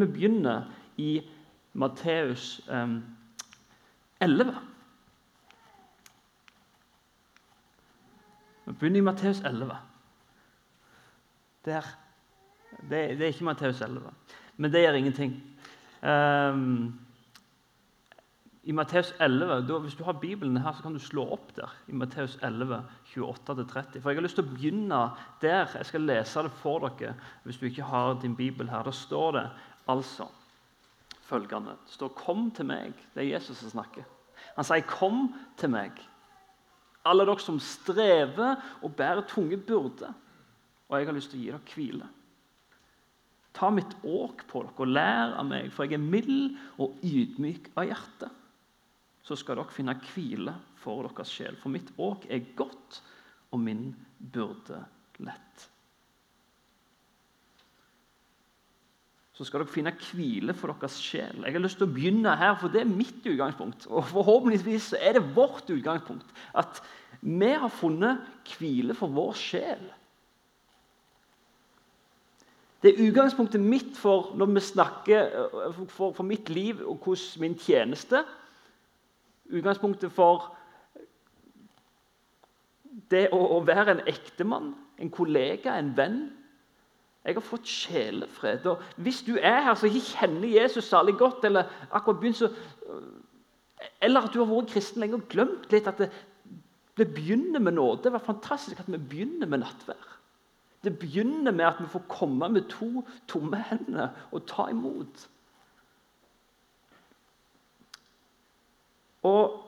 Vi 0.00 0.12
begynner 0.12 0.68
i 0.96 1.22
Matteus 1.72 2.60
eh, 2.70 2.98
11. 4.20 4.54
Vi 8.66 8.72
begynner 8.72 8.98
i 8.98 9.06
Matteus 9.10 9.40
11. 9.40 9.76
Der. 11.64 11.82
Det, 12.80 12.90
det, 12.90 13.20
er 13.22 13.32
ikke 13.32 13.44
Matteus 13.44 13.80
11, 13.80 14.10
men 14.56 14.72
det 14.72 14.82
gjør 14.82 14.98
ingenting. 14.98 15.32
Um, 16.02 17.00
I 18.62 18.72
Matteus 18.72 19.14
11, 19.20 19.66
da, 19.66 19.78
Hvis 19.78 19.94
du 19.94 20.04
har 20.04 20.12
Bibelen 20.12 20.56
her, 20.56 20.72
så 20.72 20.82
kan 20.82 20.92
du 20.92 20.98
slå 20.98 21.24
opp 21.32 21.56
der. 21.56 21.74
i 21.88 21.92
Matteus 21.92 22.38
11, 22.42 22.82
28-30. 23.16 24.00
For 24.00 24.10
Jeg 24.10 24.16
har 24.16 24.22
lyst 24.22 24.36
til 24.36 24.44
å 24.44 24.52
begynne 24.52 25.00
der. 25.40 25.66
Jeg 25.74 25.86
skal 25.86 26.00
lese 26.00 26.42
det 26.42 26.52
for 26.52 26.88
dere 26.88 27.14
hvis 27.44 27.58
du 27.58 27.66
ikke 27.66 27.88
har 27.88 28.20
din 28.22 28.36
bibel 28.36 28.68
her. 28.68 28.82
Da 28.82 28.90
står 28.90 29.32
det 29.32 29.46
altså 29.88 30.28
følgende. 31.28 31.76
Det 31.86 31.92
står 31.92 32.08
'Kom 32.08 32.50
til 32.50 32.64
meg'. 32.64 32.92
Det 33.14 33.22
er 33.22 33.34
Jesus 33.34 33.56
som 33.56 33.70
snakker. 33.70 34.04
Han 34.56 34.64
sier 34.64 34.80
'Kom 34.80 35.34
til 35.56 35.68
meg', 35.68 36.08
alle 37.04 37.26
dere 37.26 37.40
som 37.40 37.60
strever 37.60 38.56
og 38.82 38.96
bærer 38.96 39.26
tunge 39.28 39.56
byrder, 39.56 40.12
og 40.88 40.98
jeg 40.98 41.06
har 41.06 41.16
lyst 41.16 41.30
til 41.30 41.40
å 41.40 41.42
gi 41.42 41.50
dere 41.50 41.74
hvile. 41.74 42.08
Ta 43.54 43.70
mitt 43.70 43.96
åk 44.04 44.44
på 44.46 44.62
dere 44.62 44.84
og 44.84 44.92
lær 44.92 45.34
av 45.40 45.46
meg, 45.48 45.72
for 45.72 45.84
jeg 45.84 45.98
er 45.98 46.04
mild 46.04 46.58
og 46.78 47.00
ydmyk 47.02 47.72
av 47.76 47.88
hjerte. 47.88 48.30
Så 49.22 49.36
skal 49.36 49.56
dere 49.56 49.74
finne 49.74 49.96
hvile 50.14 50.54
for 50.76 51.08
deres 51.08 51.32
sjel, 51.32 51.56
for 51.56 51.72
mitt 51.74 51.90
åk 51.98 52.28
er 52.30 52.46
godt, 52.56 53.02
og 53.52 53.60
min 53.60 53.90
byrde 54.18 54.84
lett. 55.24 55.68
Så 59.38 59.44
skal 59.46 59.62
dere 59.62 59.70
finne 59.70 59.92
hvile 59.94 60.54
for 60.58 60.74
deres 60.74 60.96
sjel. 60.98 61.44
Jeg 61.46 61.54
har 61.54 61.62
lyst 61.62 61.78
til 61.78 61.86
å 61.86 61.94
begynne 61.94 62.32
her, 62.40 62.56
for 62.58 62.74
det 62.74 62.80
er 62.82 62.88
mitt 62.90 63.22
utgangspunkt. 63.22 63.84
Og 63.86 64.08
forhåpentligvis 64.10 64.96
er 64.98 65.14
det 65.14 65.28
vårt 65.36 65.68
utgangspunkt. 65.70 66.32
At 66.58 66.80
vi 67.22 67.52
har 67.54 67.70
funnet 67.70 68.24
hvile 68.50 68.96
for 68.98 69.14
vår 69.14 69.38
sjel. 69.38 69.84
Det 72.82 72.90
er 72.90 73.04
utgangspunktet 73.06 73.62
mitt 73.62 73.94
for 73.98 74.32
når 74.38 74.50
vi 74.56 74.64
snakker 74.72 75.30
for, 75.86 76.10
for 76.18 76.26
mitt 76.26 76.50
liv 76.50 76.82
og 76.82 76.98
hvordan 77.06 77.44
min 77.44 77.54
tjeneste. 77.62 78.24
Utgangspunktet 79.54 80.10
for 80.18 80.48
det 83.10 83.28
å, 83.30 83.38
å 83.54 83.62
være 83.62 83.94
en 83.94 84.04
ektemann, 84.10 84.72
en 84.98 85.14
kollega, 85.14 85.78
en 85.78 85.94
venn 85.94 86.20
jeg 87.28 87.36
har 87.36 87.44
fått 87.44 87.68
sjelefred. 87.68 88.66
Og 88.70 88.84
hvis 89.04 89.20
du 89.26 89.34
er 89.36 89.60
her 89.66 89.74
som 89.76 89.90
ikke 89.90 90.14
kjenner 90.16 90.48
Jesus 90.48 90.88
særlig 90.88 91.18
godt, 91.20 91.44
eller 91.44 91.68
akkurat 91.92 92.20
begynt 92.22 92.40
så, 92.40 92.48
eller 94.00 94.24
at 94.24 94.32
du 94.32 94.40
har 94.40 94.48
vært 94.48 94.72
kristen 94.72 95.02
lenge 95.02 95.18
og 95.18 95.26
glemt 95.28 95.68
litt 95.74 95.90
at 95.90 96.00
det, 96.00 96.08
det 96.98 97.10
begynner 97.14 97.60
med 97.60 97.76
nåde. 97.76 98.06
Det 98.06 98.12
var 98.14 98.24
fantastisk 98.24 98.80
at 98.80 98.88
vi 98.88 98.98
begynner 98.98 99.46
med 99.46 99.60
nattvær. 99.62 100.14
Det 100.84 100.94
begynner 100.98 101.52
med 101.52 101.66
at 101.66 101.82
vi 101.82 101.90
får 101.92 102.06
komme 102.08 102.48
med 102.48 102.70
to 102.72 103.04
tomme 103.28 103.60
hender 103.70 104.08
og 104.32 104.46
ta 104.48 104.70
imot. 104.72 105.28
Og 109.28 109.58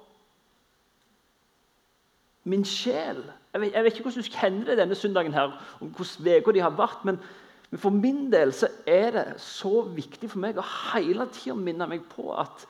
min 2.49 2.65
sjel 2.65 3.21
jeg 3.53 3.61
vet, 3.61 3.73
jeg 3.75 3.85
vet, 3.85 3.93
ikke 3.93 4.07
hvordan 4.07 4.23
du 4.23 4.37
kjenner 4.37 4.67
det 4.69 4.79
denne 4.79 4.95
søndagen, 4.95 5.33
her, 5.35 5.57
om 5.83 5.89
hvordan 5.91 6.37
uka 6.39 6.53
de 6.55 6.63
har 6.63 6.77
vært, 6.79 7.05
men 7.05 7.17
men 7.71 7.79
for 7.79 7.95
min 7.95 8.25
del 8.33 8.51
så 8.55 8.67
er 8.89 9.13
det 9.15 9.27
så 9.43 9.85
viktig 9.95 10.31
for 10.33 10.43
meg 10.43 10.59
å 10.59 10.67
hele 10.91 11.29
tida 11.31 11.55
minne 11.55 11.87
meg 11.91 12.03
på 12.11 12.33
at 12.35 12.65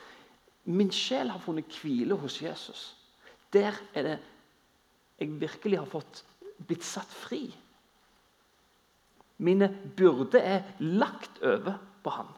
min 0.69 0.91
sjel 0.93 1.33
har 1.33 1.41
funnet 1.41 1.73
hvile 1.81 2.19
hos 2.21 2.37
Jesus. 2.43 2.83
Der 3.53 3.75
er 3.97 4.07
det 4.07 4.19
jeg 5.21 5.33
virkelig 5.41 5.81
har 5.81 5.89
fått 5.89 6.21
blitt 6.69 6.85
satt 6.85 7.09
fri. 7.09 7.47
Mine 9.41 9.71
byrder 9.97 10.45
er 10.45 10.69
lagt 10.85 11.41
over 11.41 11.81
på 12.05 12.13
han. 12.13 12.29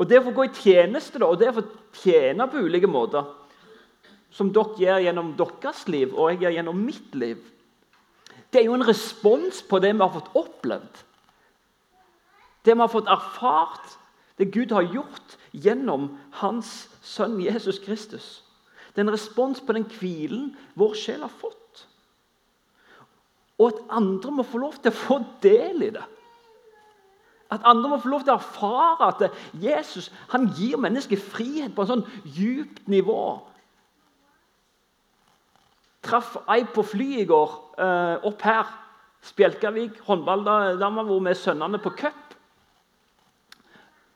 Og 0.00 0.08
Det 0.08 0.18
å 0.18 0.24
få 0.24 0.32
gå 0.34 0.48
i 0.48 0.56
tjeneste 0.56 1.20
da, 1.20 1.28
og 1.28 1.38
det 1.38 1.52
å 1.52 1.58
få 1.60 1.66
tjene 2.00 2.48
på 2.50 2.64
ulike 2.64 2.88
måter, 2.90 3.28
som 4.32 4.48
dere 4.50 4.80
gjør 4.80 5.04
gjennom 5.04 5.34
deres 5.36 5.82
liv 5.92 6.14
og 6.16 6.32
jeg 6.32 6.40
gjør 6.42 6.56
gjennom 6.56 6.80
mitt 6.80 7.14
liv, 7.14 7.44
det 8.52 8.60
er 8.60 8.68
jo 8.68 8.76
en 8.76 8.86
respons 8.86 9.62
på 9.64 9.80
det 9.80 9.94
vi 9.94 10.04
har 10.04 10.12
fått 10.12 10.34
opplevd. 10.36 11.02
Det 12.62 12.74
vi 12.74 12.84
har 12.84 12.92
fått 12.92 13.10
erfart, 13.10 13.96
det 14.38 14.52
Gud 14.52 14.72
har 14.76 14.84
gjort 14.92 15.36
gjennom 15.52 16.10
hans 16.40 16.90
sønn 17.02 17.40
Jesus 17.40 17.80
Kristus. 17.82 18.42
Det 18.92 19.00
er 19.00 19.06
en 19.06 19.14
respons 19.14 19.60
på 19.64 19.72
den 19.72 19.86
hvilen 19.88 20.52
vår 20.76 20.96
sjel 21.00 21.24
har 21.24 21.32
fått. 21.32 21.86
Og 23.60 23.70
at 23.72 23.94
andre 23.94 24.34
må 24.34 24.44
få 24.44 24.60
lov 24.60 24.76
til 24.82 24.92
å 24.92 25.00
få 25.00 25.18
del 25.44 25.86
i 25.86 25.92
det. 25.94 26.04
At 27.52 27.64
andre 27.68 27.92
må 27.92 28.00
få 28.00 28.12
lov 28.12 28.24
til 28.24 28.34
å 28.34 28.40
erfare 28.40 29.08
at 29.12 29.24
Jesus 29.60 30.10
han 30.32 30.48
gir 30.56 30.80
mennesket 30.80 31.20
frihet 31.20 31.74
på 31.76 31.84
en 31.84 31.90
sånn 31.90 32.06
djupt 32.24 32.84
nivå 32.90 33.22
Traff 36.12 36.34
ei 36.52 36.66
på 36.68 36.82
flyet 36.84 37.22
i 37.22 37.28
går, 37.28 37.52
eh, 37.80 38.26
opp 38.28 38.42
her. 38.44 38.68
Spjelkavik 39.22 40.00
håndballdame 40.04 41.06
var 41.08 41.20
med 41.24 41.38
sønnene 41.38 41.78
på 41.80 41.94
cup. 41.96 42.34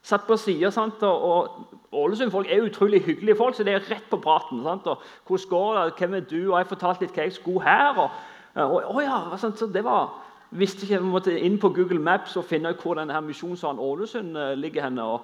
Satt 0.02 0.26
på 0.26 0.36
sida, 0.36 0.70
og, 1.02 1.72
Ålesund-folk 1.92 2.46
er 2.50 2.66
utrolig 2.66 3.00
hyggelige 3.02 3.36
folk, 3.36 3.54
så 3.54 3.64
det 3.64 3.72
er 3.74 3.86
rett 3.90 4.10
på 4.10 4.20
praten. 4.20 4.62
Sant? 4.62 4.86
Og, 4.86 5.00
'Hvordan 5.26 5.48
går 5.48 5.84
det? 5.84 5.94
Hvem 5.98 6.14
er 6.14 6.20
du?' 6.20 6.52
Og 6.52 6.58
jeg 6.58 6.66
fortalte 6.66 7.00
litt 7.00 7.14
hva 7.14 7.22
jeg 7.22 7.32
skulle 7.32 7.62
her. 7.62 7.98
Og, 7.98 8.10
og, 8.54 8.84
og 8.84 9.02
ja, 9.02 9.36
sant? 9.36 9.58
så 9.58 9.66
det 9.66 9.84
var 9.84 10.12
visste 10.50 10.82
ikke, 10.82 11.02
Vi 11.02 11.10
måtte 11.10 11.40
inn 11.40 11.58
på 11.58 11.68
Google 11.68 11.98
Maps 11.98 12.36
og 12.36 12.44
finne 12.44 12.68
ut 12.68 12.82
hvor 12.82 12.94
denne 12.94 13.20
misjonssalen 13.20 13.78
Ålesund 13.78 14.36
eh, 14.36 14.54
ligger. 14.54 14.82
henne, 14.82 15.02
og, 15.02 15.20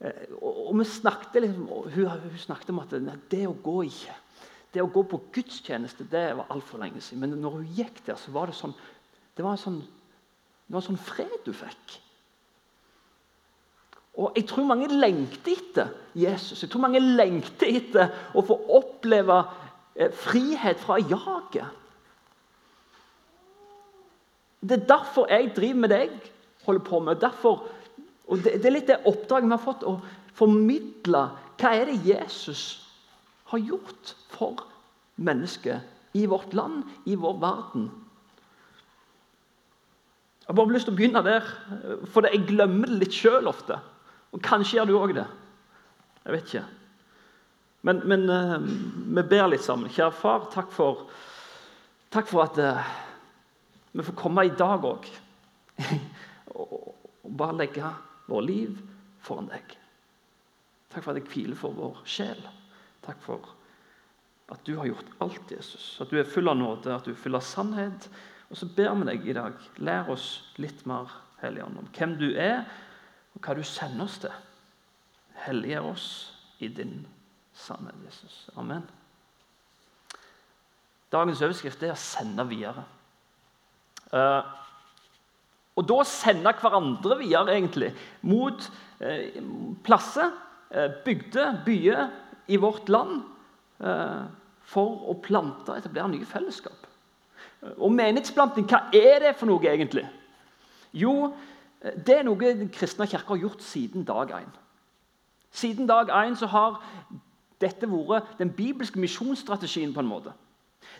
eh, 0.00 0.10
og, 0.42 0.68
og 0.68 0.78
vi 0.78 0.84
snakket 0.84 1.42
liksom, 1.42 1.68
hun, 1.94 2.06
hun 2.06 2.38
snakket 2.38 2.70
om 2.70 2.78
at 2.78 2.94
det 3.30 3.46
å 3.48 3.56
gå 3.62 3.82
ikke 3.82 4.14
det 4.74 4.82
å 4.82 4.90
gå 4.90 5.04
på 5.06 5.20
gudstjeneste 5.34 6.06
det 6.10 6.26
var 6.38 6.50
altfor 6.52 6.82
lenge 6.82 7.02
siden. 7.02 7.22
Men 7.22 7.38
når 7.40 7.60
hun 7.60 7.68
gikk 7.76 8.02
der, 8.06 8.18
så 8.18 8.34
var 8.34 8.50
det 8.50 8.58
sånn 8.58 8.74
det 9.34 9.42
var 9.42 9.56
en 9.56 9.58
sånn, 9.58 9.78
var 10.70 10.78
en 10.78 10.88
sånn 10.92 11.00
fred 11.02 11.38
du 11.46 11.50
fikk. 11.56 11.96
Og 14.14 14.36
Jeg 14.38 14.46
tror 14.46 14.68
mange 14.68 14.86
lengter 14.92 15.56
etter 15.56 15.88
Jesus. 16.14 16.60
Jeg 16.62 16.70
tror 16.70 16.84
mange 16.84 17.02
lengter 17.02 17.66
etter 17.66 18.12
å 18.34 18.44
få 18.46 18.60
oppleve 18.76 19.40
eh, 19.98 20.12
frihet 20.14 20.78
fra 20.78 21.00
jaget. 21.02 21.80
Det 24.62 24.78
er 24.78 24.86
derfor 24.86 25.26
jeg 25.28 25.50
driver 25.56 25.80
med 25.82 25.90
det 25.90 25.98
jeg 26.04 26.12
holder 26.64 26.86
på 26.86 27.00
med. 27.02 27.20
Derfor, 27.20 27.66
og 28.30 28.44
det, 28.46 28.54
det 28.62 28.70
er 28.70 28.76
litt 28.78 28.88
det 28.88 29.02
oppdraget 29.10 29.50
vi 29.50 29.56
har 29.56 29.66
fått, 29.66 29.82
å 29.82 29.98
formidle 30.38 31.26
hva 31.58 31.74
er 31.74 31.90
det 31.90 32.00
Jesus 32.06 32.83
har 33.54 33.68
gjort 33.72 34.14
for 34.34 34.64
mennesket 35.16 36.14
i 36.14 36.26
vårt 36.30 36.54
land, 36.54 36.82
i 37.04 37.16
vår 37.18 37.38
verden. 37.42 37.88
Jeg 40.44 40.52
har 40.52 40.58
bare 40.58 40.74
lyst 40.74 40.86
til 40.88 40.94
å 40.94 40.98
begynne 40.98 41.24
der, 41.24 41.46
for 42.12 42.26
jeg 42.28 42.44
glemmer 42.50 42.90
det 42.90 43.00
litt 43.00 43.16
sjøl 43.16 43.48
ofte. 43.48 43.78
Og 44.34 44.42
Kanskje 44.44 44.76
gjør 44.76 44.90
du 44.90 44.96
òg 44.98 45.14
det. 45.16 45.26
Jeg 46.24 46.34
vet 46.34 46.50
ikke. 46.50 46.64
Men, 47.84 48.02
men 48.08 48.26
uh, 48.28 48.58
vi 48.60 49.24
ber 49.28 49.48
litt 49.52 49.64
sammen. 49.64 49.92
Kjære 49.92 50.16
far, 50.16 50.46
takk 50.52 50.70
for, 50.72 51.06
takk 52.12 52.28
for 52.30 52.44
at 52.44 52.60
uh, 52.60 52.92
vi 53.94 54.04
får 54.04 54.18
komme 54.20 54.46
i 54.46 54.52
dag 54.56 54.84
òg. 54.88 55.08
og 56.60 57.32
bare 57.40 57.58
legge 57.62 57.90
vårt 58.28 58.46
liv 58.48 58.76
foran 59.24 59.48
deg. 59.52 59.74
Takk 60.92 61.02
for 61.02 61.12
at 61.12 61.22
jeg 61.22 61.30
hviler 61.32 61.58
for 61.58 61.76
vår 61.76 62.04
sjel. 62.08 62.40
Takk 63.04 63.20
for 63.24 63.52
at 64.52 64.60
du 64.66 64.76
har 64.76 64.88
gjort 64.88 65.12
alt, 65.24 65.50
Jesus. 65.50 65.96
At 66.00 66.10
du 66.12 66.18
er 66.20 66.28
full 66.28 66.48
av 66.48 66.58
nåde, 66.58 66.92
at 66.92 67.06
du 67.06 67.12
er 67.14 67.20
full 67.20 67.36
av 67.36 67.44
sannhet. 67.44 68.08
Og 68.50 68.58
så 68.60 68.68
ber 68.76 68.92
vi 69.00 69.08
deg 69.08 69.28
i 69.28 69.36
dag, 69.36 69.56
lær 69.82 70.10
oss 70.12 70.28
litt 70.62 70.84
mer, 70.88 71.20
Helligånd, 71.44 71.76
om 71.76 71.88
hvem 71.92 72.12
du 72.16 72.28
er, 72.40 72.62
og 73.34 73.44
hva 73.44 73.56
du 73.58 73.64
sender 73.66 74.06
oss 74.06 74.20
til. 74.22 74.32
Helliggjør 75.44 75.88
oss 75.90 76.06
i 76.64 76.70
din 76.72 77.02
sannhet, 77.52 77.98
Jesus. 78.06 78.44
Amen. 78.56 78.84
Dagens 81.12 81.42
overskrift 81.44 81.82
er 81.84 81.92
å 81.92 82.00
sende 82.00 82.46
videre. 82.48 82.86
Uh, 84.14 84.46
og 85.74 85.84
da 85.90 85.98
sende 86.06 86.54
hverandre 86.62 87.18
videre, 87.20 87.58
egentlig, 87.58 87.90
mot 88.24 88.64
uh, 89.02 89.42
plasser, 89.84 90.32
uh, 90.70 90.88
bygder, 91.04 91.60
byer 91.66 92.06
i 92.48 92.56
vårt 92.60 92.88
land 92.88 93.22
Eh, 93.82 94.26
for 94.64 95.10
å 95.10 95.16
plante 95.20 95.72
og 95.72 95.76
etablere 95.76 96.08
nye 96.08 96.26
fellesskap. 96.26 96.86
Og 97.74 97.90
Menighetsplanting, 97.92 98.68
hva 98.70 98.86
er 98.94 99.18
det 99.20 99.34
for 99.36 99.50
noe, 99.50 99.60
egentlig? 99.60 100.06
Jo, 100.92 101.34
Det 101.84 102.14
er 102.16 102.22
noe 102.24 102.40
den 102.40 102.70
kristne 102.72 103.04
kirke 103.04 103.28
har 103.28 103.36
gjort 103.36 103.60
siden 103.60 104.06
dag 104.08 104.30
én. 104.32 104.48
Siden 105.52 105.86
dag 105.86 106.08
én 106.08 106.34
har 106.48 106.80
dette 107.60 107.86
vært 107.86 108.38
den 108.38 108.48
bibelske 108.48 108.98
misjonsstrategien. 108.98 109.92
på 109.92 110.00
en 110.00 110.06
måte. 110.06 110.32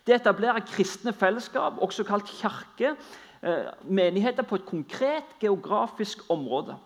Det 0.07 0.15
etablerer 0.15 0.61
kristne 0.61 1.13
fellesskap, 1.13 1.79
også 1.79 2.05
kalt 2.05 2.27
kirke, 2.27 2.97
eh, 3.43 3.73
menigheter 3.83 4.43
på 4.43 4.57
et 4.57 4.67
konkret 4.67 5.25
geografisk 5.41 6.19
område. 6.29 6.77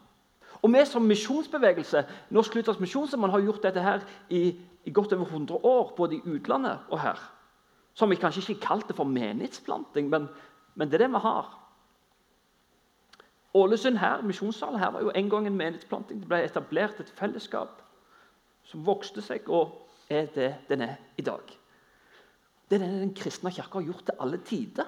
Og 0.62 0.72
Vi 0.72 0.84
som 0.84 1.02
misjonsbevegelse 1.02 2.04
Norsk 2.30 2.54
Luthersk 2.54 3.16
man 3.16 3.30
har 3.30 3.40
gjort 3.40 3.62
dette 3.62 3.82
her 3.82 4.00
i, 4.28 4.60
i, 4.84 4.90
godt 4.90 5.12
over 5.12 5.26
100 5.26 5.64
år, 5.64 5.94
både 5.96 6.16
i 6.16 6.22
utlandet 6.24 6.78
og 6.88 7.00
her. 7.00 7.18
Har 7.98 8.06
vi 8.06 8.14
kanskje 8.14 8.52
ikke 8.52 8.66
kalt 8.66 8.88
det 8.88 8.96
for 8.96 9.04
menighetsplanting, 9.04 10.08
men, 10.10 10.28
men 10.74 10.88
det 10.88 10.94
er 10.94 11.06
det 11.06 11.14
vi 11.14 11.18
har. 11.18 11.58
Ålesund 13.54 13.98
her, 13.98 14.22
misjonssalen 14.22 14.78
her 14.78 14.90
var 14.90 15.00
jo 15.02 15.12
en 15.14 15.30
gang 15.30 15.46
en 15.46 15.56
menighetsplanting. 15.56 16.20
Det 16.20 16.28
ble 16.28 16.42
etablert 16.44 17.00
et 17.00 17.10
fellesskap 17.10 17.82
som 18.64 18.84
vokste 18.86 19.22
seg, 19.24 19.48
og 19.48 19.88
er 20.10 20.28
det 20.34 20.54
den 20.68 20.84
er 20.84 20.96
i 21.16 21.22
dag. 21.22 21.42
Det 22.68 22.76
er 22.76 22.84
det 22.84 23.00
den 23.00 23.14
kristne 23.16 23.50
kirka 23.50 23.80
har 23.80 23.86
gjort 23.88 24.04
til 24.06 24.20
alle 24.20 24.38
tider. 24.44 24.84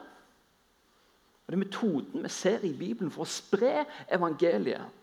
Og 1.46 1.46
Det 1.46 1.56
er 1.56 1.64
metoden 1.64 2.22
vi 2.22 2.28
ser 2.28 2.64
i 2.64 2.72
Bibelen 2.76 3.10
for 3.10 3.24
å 3.24 3.30
spre 3.30 3.86
evangeliet 4.12 4.99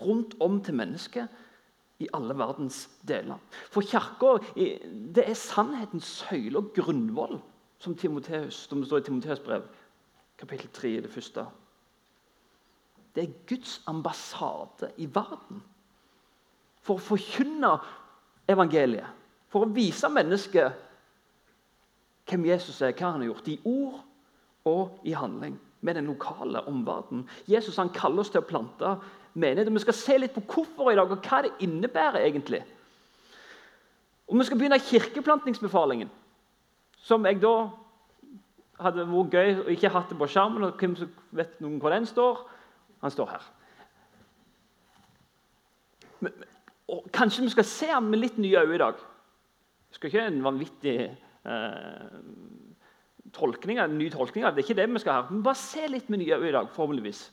rundt 0.00 0.34
om 0.40 0.60
til 0.64 0.74
mennesket 0.74 1.28
i 2.02 2.08
alle 2.14 2.34
verdens 2.38 2.84
deler. 3.08 3.38
For 3.70 3.86
Kirka 3.86 4.36
er 4.56 5.34
sannhetens 5.38 6.08
søyle 6.24 6.58
og 6.58 6.72
grunnvoll, 6.76 7.38
som, 7.78 7.94
Timoteus, 7.96 8.64
som 8.68 8.80
det 8.80 8.88
står 8.88 9.02
i 9.02 9.06
Timoteus 9.08 9.42
brev, 9.44 9.66
kapittel 10.38 10.70
3, 10.72 10.88
det 11.04 11.10
første. 11.12 11.46
Det 13.14 13.22
er 13.22 13.36
Guds 13.46 13.82
ambassade 13.86 14.90
i 14.98 15.06
verden 15.06 15.62
for 16.84 16.98
å 16.98 17.04
forkynne 17.04 17.76
evangeliet. 18.50 19.06
For 19.48 19.64
å 19.64 19.70
vise 19.70 20.10
mennesket 20.10 20.80
hvem 22.28 22.48
Jesus 22.48 22.80
er, 22.82 22.94
hva 22.96 23.12
han 23.12 23.22
har 23.22 23.30
gjort, 23.30 23.48
i 23.52 23.60
ord 23.68 24.00
og 24.68 25.06
i 25.06 25.14
handling. 25.14 25.56
Med 25.84 25.98
den 25.98 26.08
lokale 26.08 26.64
omverdenen. 26.66 27.26
Jesus 27.46 27.76
han 27.76 27.92
kaller 27.94 28.24
oss 28.24 28.32
til 28.32 28.40
å 28.40 28.48
plante 28.48 28.94
menighet. 29.34 29.72
Vi 29.72 29.82
skal 29.84 29.96
se 29.98 30.18
litt 30.18 30.34
på 30.34 30.42
hvorfor 30.54 30.90
i 30.92 30.98
dag, 30.98 31.10
og 31.10 31.24
hva 31.26 31.42
det 31.44 31.52
innebærer 31.64 32.24
egentlig. 32.24 32.62
Og 34.28 34.38
Vi 34.38 34.44
skal 34.44 34.58
begynne 34.58 34.78
kirkeplantningsbefalingen, 34.80 36.10
som 37.04 37.26
jeg 37.26 37.42
da 37.42 37.54
hadde 38.80 39.04
vært 39.06 39.34
gøy 39.34 39.60
å 39.60 39.68
ikke 39.74 39.92
hatt 39.92 40.08
det 40.10 40.18
på 40.18 40.28
skjermen. 40.30 40.64
og 40.64 40.80
Hvem 40.80 40.96
vet 41.36 41.60
noen 41.62 41.78
hvor 41.82 41.94
den 41.94 42.06
står? 42.08 42.40
Han 43.04 43.12
står 43.12 43.30
her. 43.34 43.44
Men, 46.24 46.32
og 46.88 47.04
Kanskje 47.12 47.44
vi 47.44 47.52
skal 47.52 47.68
se 47.68 47.90
ham 47.92 48.08
med 48.10 48.22
litt 48.22 48.40
nye 48.40 48.64
øyne 48.64 48.74
i 48.74 48.82
dag. 48.82 48.98
Vi 49.90 49.98
skal 49.98 50.10
ikke 50.10 50.26
en 50.26 50.42
vanvittig 50.44 50.96
eh, 51.04 52.18
tolkning, 53.34 53.78
en 53.78 53.98
ny 53.98 54.08
tolkning 54.10 54.44
av 54.44 54.54
det. 54.54 54.64
er 54.64 54.68
ikke 54.68 54.80
det 54.80 54.88
vi 54.90 55.02
skal 55.04 55.20
ha. 55.20 55.30
Men 55.30 55.44
bare 55.44 55.60
se 55.60 55.86
litt 55.88 56.08
med 56.10 56.24
nye 56.24 56.38
øyne 56.40 56.48
i 56.48 56.56
dag. 56.56 56.70
forhåpentligvis. 56.74 57.28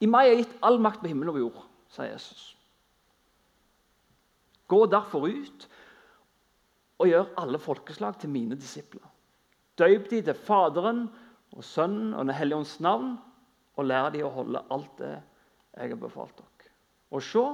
I 0.00 0.08
meg 0.08 0.28
er 0.28 0.40
gitt 0.40 0.56
all 0.64 0.80
makt 0.80 1.02
på 1.02 1.10
himmel 1.10 1.32
og 1.34 1.40
jord, 1.42 1.62
sa 1.92 2.06
Jesus. 2.08 2.54
Gå 4.70 4.84
derfor 4.88 5.26
ut 5.28 5.66
og 7.00 7.08
gjør 7.08 7.32
alle 7.40 7.60
folkeslag 7.60 8.18
til 8.20 8.32
mine 8.32 8.56
disipler. 8.56 9.04
Døyp 9.80 10.10
de 10.10 10.20
til 10.24 10.36
Faderen 10.36 11.06
og 11.56 11.64
Sønnen 11.64 12.14
og 12.14 12.26
Den 12.26 12.36
hellige 12.36 12.60
ånds 12.62 12.78
navn, 12.80 13.16
og 13.76 13.86
lær 13.88 14.10
de 14.12 14.22
å 14.24 14.32
holde 14.32 14.62
alt 14.70 14.98
det 15.00 15.14
jeg 15.14 15.92
har 15.94 16.00
befalt 16.00 16.36
dere. 16.36 16.72
Og 17.10 17.22
se, 17.24 17.44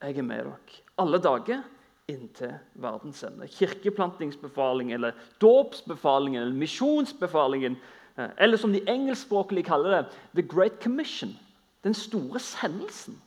jeg 0.00 0.16
er 0.18 0.26
med 0.26 0.48
dere 0.48 0.80
alle 1.00 1.20
dager 1.22 1.62
inntil 2.10 2.56
verdens 2.82 3.22
ende. 3.24 3.48
Kirkeplantingsbefalingen, 3.48 4.94
eller 4.98 5.12
dåpsbefalingen, 5.40 6.42
eller 6.42 6.58
misjonsbefalingen, 6.58 7.76
eh, 8.16 8.30
eller 8.36 8.56
som 8.56 8.72
de 8.72 8.82
engelskspråklige 8.88 9.68
kaller 9.70 9.90
det, 9.90 10.18
The 10.34 10.42
Great 10.42 10.82
Commission. 10.82 11.36
Den 11.84 11.94
store 11.94 12.38
sendelsen. 12.38 13.22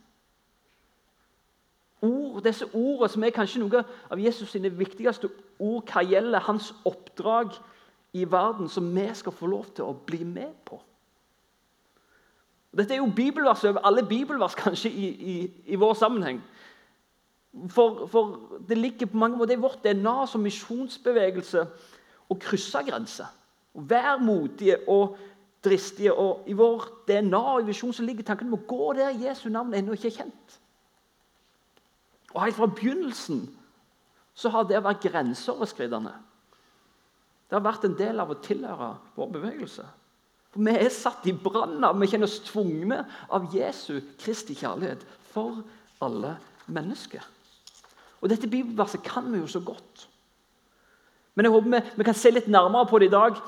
Ord, 2.02 2.42
disse 2.44 2.66
ordene 2.74 3.08
som 3.08 3.24
er 3.24 3.32
kanskje 3.34 3.62
noe 3.62 3.84
av 4.12 4.20
Jesus 4.20 4.52
sine 4.52 4.70
viktigste 4.70 5.30
ord 5.58 5.88
hva 5.88 6.02
gjelder 6.04 6.44
hans 6.44 6.72
oppdrag 6.84 7.54
i 8.14 8.26
verden, 8.30 8.68
som 8.68 8.90
vi 8.94 9.06
skal 9.14 9.34
få 9.34 9.48
lov 9.50 9.70
til 9.74 9.88
å 9.88 9.96
bli 10.06 10.22
med 10.24 10.52
på. 10.68 10.78
Dette 12.74 12.94
er 12.94 13.02
jo 13.02 13.10
bibelvers 13.16 13.64
over 13.64 13.86
alle 13.86 14.02
bibelvers 14.06 14.56
kanskje 14.58 14.90
i, 14.90 15.08
i, 15.08 15.34
i 15.74 15.78
vår 15.78 15.94
sammenheng. 15.98 16.40
For, 17.70 18.06
for, 18.10 18.38
det 18.68 18.78
ligger 18.78 19.06
på 19.06 19.16
mange 19.16 19.38
måter 19.38 19.54
i 19.54 19.62
vårt 19.62 19.84
DNA 19.84 20.14
som 20.26 20.42
misjonsbevegelse 20.42 21.62
å 22.30 22.36
krysse 22.42 22.82
grenser. 22.86 23.30
Være 23.74 24.18
modige 24.22 24.80
og 24.90 25.14
dristige. 25.64 26.12
Og 26.12 26.44
I 26.48 26.56
vår 26.56 26.86
DNA 27.08 27.42
i 27.60 27.66
visjon 27.68 27.94
så 27.94 28.04
ligger 28.04 28.26
tanken 28.26 28.50
om 28.50 28.58
å 28.58 28.66
gå 28.68 28.92
der 28.98 29.16
Jesu 29.20 29.48
navn 29.52 29.74
ennå 29.74 29.96
ikke 29.96 30.10
er 30.12 30.18
kjent. 30.22 30.60
Og 32.34 32.42
Helt 32.42 32.58
fra 32.58 32.70
begynnelsen 32.70 33.44
så 34.34 34.50
har 34.50 34.66
det 34.66 34.82
vært 34.82 35.04
grenseoverskridende. 35.06 36.14
Det 37.46 37.54
har 37.54 37.62
vært 37.62 37.84
en 37.86 37.98
del 37.98 38.22
av 38.22 38.32
å 38.32 38.40
tilhøre 38.42 38.94
vår 39.14 39.36
bevegelse. 39.36 39.84
For 40.54 40.62
Vi 40.64 40.74
er 40.74 40.90
satt 40.94 41.26
i 41.30 41.34
brann 41.34 41.84
av, 41.84 41.98
vi 41.98 42.08
kjenner 42.10 42.30
oss 42.30 42.40
tvungne 42.46 43.04
av 43.30 43.46
Jesu 43.54 44.00
Kristi 44.18 44.56
kjærlighet 44.58 45.04
for 45.30 45.62
alle 46.02 46.36
mennesker. 46.66 47.22
Og 48.22 48.30
Dette 48.32 48.50
bibelverset 48.50 49.02
kan 49.04 49.26
vi 49.30 49.42
jo 49.42 49.50
så 49.50 49.60
godt. 49.60 50.08
Men 51.34 51.46
jeg 51.46 51.54
håper 51.54 51.70
vi, 51.70 51.80
vi 51.98 52.06
kan 52.06 52.16
se 52.16 52.30
litt 52.30 52.50
nærmere 52.50 52.88
på 52.88 52.98
det 53.02 53.10
i 53.10 53.14
dag 53.14 53.38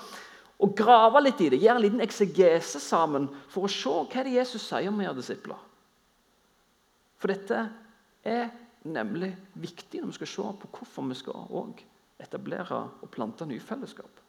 og 0.63 0.73
grave 0.77 1.21
litt 1.21 1.41
i 1.45 1.51
det. 1.53 1.61
Gjøre 1.61 1.81
en 1.81 1.85
liten 1.85 2.05
eksegese 2.05 2.81
sammen 2.81 3.29
for 3.53 3.67
å 3.67 3.73
se 3.73 3.93
hva 3.93 4.25
det 4.25 4.37
Jesus 4.39 4.65
sier 4.65 4.89
om 4.89 5.03
gjøre 5.03 5.19
disipler. 5.19 5.59
For 7.21 7.33
dette 7.33 7.65
er 8.27 8.49
nemlig 8.87 9.33
viktig 9.59 10.01
når 10.01 10.13
vi 10.13 10.19
skal 10.21 10.33
se 10.33 10.53
på 10.63 10.71
hvorfor 10.79 11.09
vi 11.11 11.19
skal 11.19 11.75
etablere 12.23 12.79
og 13.03 13.11
plante 13.13 13.49
nye 13.49 13.63
fellesskap. 13.63 14.23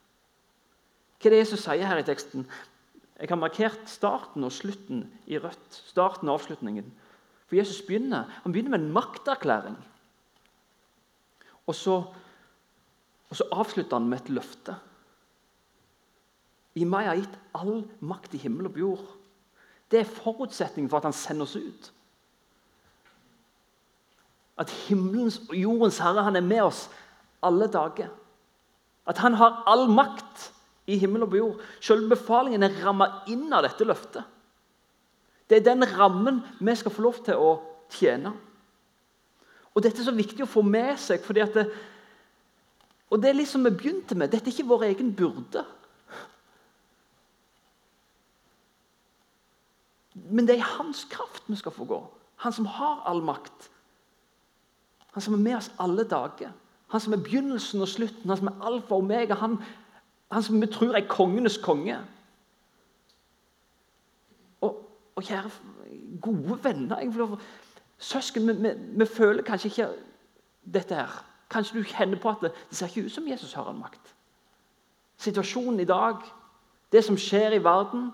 Hva 1.17 1.29
er 1.29 1.33
det 1.33 1.43
Jesus 1.45 1.63
sier 1.63 1.87
her 1.87 2.01
i 2.01 2.07
teksten? 2.07 2.45
Jeg 3.17 3.31
har 3.31 3.39
markert 3.41 3.87
starten 3.89 4.45
og 4.45 4.53
slutten 4.53 5.05
i 5.25 5.39
rødt. 5.41 5.79
Starten 5.89 6.29
og 6.29 6.37
avslutningen. 6.37 6.89
For 7.47 7.57
Jesus 7.57 7.79
begynner, 7.87 8.27
han 8.43 8.53
begynner 8.53 8.75
med 8.75 8.83
en 8.83 8.93
makterklæring. 8.93 9.77
Og 11.67 11.75
så, 11.75 11.95
og 13.29 13.39
så 13.39 13.47
avslutter 13.51 13.97
han 13.97 14.09
med 14.11 14.21
et 14.21 14.35
løfte. 14.37 14.75
I 16.77 16.85
meg 16.85 17.07
har 17.09 17.17
gitt 17.17 17.37
all 17.57 17.81
makt 18.05 18.35
i 18.37 18.41
himmel 18.41 18.69
og 18.69 18.75
på 18.75 18.83
jord. 18.83 19.05
Det 19.89 20.01
er 20.01 20.15
forutsetningen 20.19 20.89
for 20.91 20.99
at 20.99 21.07
han 21.07 21.15
sender 21.15 21.47
oss 21.47 21.55
ut. 21.55 21.91
At 24.57 24.73
himmelens 24.87 25.39
og 25.47 25.55
jordens 25.57 25.99
herre 26.03 26.25
han 26.25 26.37
er 26.37 26.45
med 26.45 26.65
oss 26.65 26.87
alle 27.45 27.69
dager. 27.71 28.11
At 29.07 29.21
han 29.23 29.37
har 29.39 29.61
all 29.69 29.87
makt 29.89 30.49
i 30.89 30.97
himmel 30.99 31.25
og 31.25 31.31
på 31.31 31.39
jord. 31.39 31.61
Selve 31.83 32.11
befalingen 32.15 32.65
er 32.65 32.75
ramma 32.83 33.09
inn 33.31 33.47
av 33.53 33.65
dette 33.65 33.87
løftet. 33.87 34.25
Det 35.47 35.59
er 35.59 35.69
den 35.69 35.85
rammen 35.95 36.41
vi 36.59 36.75
skal 36.75 36.91
få 36.91 37.05
lov 37.05 37.21
til 37.23 37.39
å 37.39 37.53
tjene. 37.93 38.33
Og 39.77 39.83
Dette 39.85 40.01
er 40.01 40.09
så 40.09 40.15
viktig 40.15 40.43
å 40.43 40.49
få 40.49 40.63
med 40.65 40.97
seg. 40.99 41.21
fordi 41.21 41.39
at 41.39 41.53
det, 41.53 41.67
og 43.09 43.21
det 43.21 43.29
er 43.29 43.37
liksom 43.37 43.63
vi 43.63 43.71
begynte 43.71 44.15
med. 44.15 44.31
Dette 44.31 44.49
er 44.49 44.55
ikke 44.55 44.67
vår 44.67 44.87
egen 44.89 45.13
byrde. 45.15 45.63
Men 50.29 50.47
det 50.47 50.55
er 50.55 50.63
i 50.63 50.71
hans 50.77 51.07
kraft 51.11 51.43
vi 51.47 51.55
skal 51.55 51.71
få 51.71 51.85
gå. 51.85 51.99
Han 52.43 52.53
som 52.53 52.65
har 52.65 53.03
all 53.05 53.23
makt. 53.23 53.71
Han 55.13 55.21
som 55.21 55.33
er 55.33 55.37
med 55.37 55.55
oss 55.55 55.71
alle 55.79 56.03
dager. 56.03 56.51
Han 56.87 57.01
som 57.01 57.13
er 57.13 57.23
begynnelsen 57.23 57.81
og 57.81 57.87
slutten. 57.87 58.29
Han 58.29 58.37
som 58.37 58.47
er 58.47 58.65
alfa 58.65 58.95
og 58.95 59.03
omega. 59.03 59.33
Han, 59.33 59.57
han 60.31 60.43
som 60.43 60.61
vi 60.61 60.67
tror 60.67 60.95
er 60.95 61.07
kongenes 61.09 61.57
konge. 61.57 61.97
Og, 64.61 64.89
og 65.15 65.23
kjære 65.23 65.51
gode 66.21 66.63
venner 66.63 67.37
Søsken, 67.97 68.47
vi, 68.47 68.53
vi, 68.53 68.69
vi, 68.99 69.05
føler 69.05 69.43
kanskje 69.43 69.67
ikke 69.67 69.87
dette 70.73 70.95
her. 70.95 71.23
Kanskje 71.49 71.79
du 71.79 71.83
kjenner 71.83 72.19
på 72.21 72.29
at 72.29 72.37
det, 72.41 72.51
det 72.69 72.77
ser 72.77 72.87
ikke 72.87 73.05
ut 73.05 73.11
som 73.11 73.27
Jesus 73.27 73.53
har 73.53 73.65
all 73.65 73.79
makt. 73.79 74.13
Situasjonen 75.17 75.79
i 75.79 75.87
dag, 75.89 76.21
det 76.91 77.03
som 77.03 77.17
skjer 77.17 77.55
i 77.57 77.63
verden 77.63 78.11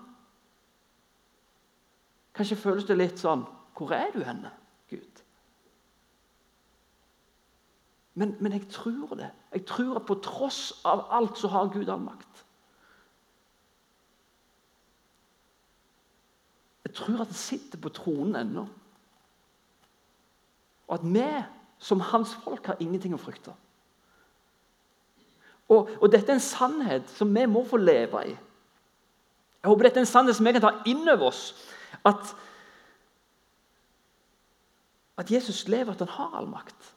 Kanskje 2.34 2.58
føles 2.58 2.86
det 2.88 2.96
litt 2.98 3.20
sånn 3.22 3.44
Hvor 3.74 3.92
er 3.94 4.10
du 4.14 4.22
henne, 4.22 4.50
Gud? 4.90 5.22
Men, 8.14 8.36
men, 8.38 8.52
jeg 8.54 8.68
tror 8.70 9.16
det. 9.18 9.30
Jeg 9.52 9.64
tror 9.66 9.98
at 9.98 10.06
på 10.06 10.14
tross 10.22 10.68
av 10.86 11.08
alt 11.10 11.38
så 11.38 11.50
har 11.50 11.72
Gud 11.74 11.88
all 11.90 12.04
makt. 12.04 12.44
Jeg 16.86 16.94
tror 16.94 17.24
at 17.24 17.32
han 17.32 17.40
sitter 17.40 17.82
på 17.82 17.90
tronen 17.90 18.38
ennå. 18.38 18.68
Og 20.86 20.94
at 20.94 21.06
vi 21.10 21.26
som 21.82 22.00
hans 22.12 22.36
folk 22.44 22.70
har 22.70 22.78
ingenting 22.78 23.16
å 23.16 23.20
frykte. 23.20 23.50
Og, 25.68 25.88
og, 25.98 26.06
Dette 26.12 26.30
er 26.30 26.38
en 26.38 26.44
sannhet 26.44 27.08
som 27.10 27.30
vi 27.34 27.46
må 27.50 27.64
få 27.66 27.80
leve 27.80 28.20
i. 28.28 28.34
Jeg 29.64 29.72
håper 29.72 29.88
dette 29.88 30.02
er 30.02 30.04
en 30.04 30.10
sannhet 30.10 30.36
som 30.36 30.46
vi 30.46 30.52
kan 30.52 30.62
ta 30.64 30.72
inn 30.86 31.08
over 31.08 31.30
oss. 31.30 31.44
At, 32.04 32.36
at 35.16 35.30
Jesus 35.30 35.68
lever, 35.68 35.92
at 35.92 35.98
han 35.98 36.08
har 36.08 36.36
all 36.36 36.48
makt. 36.48 36.94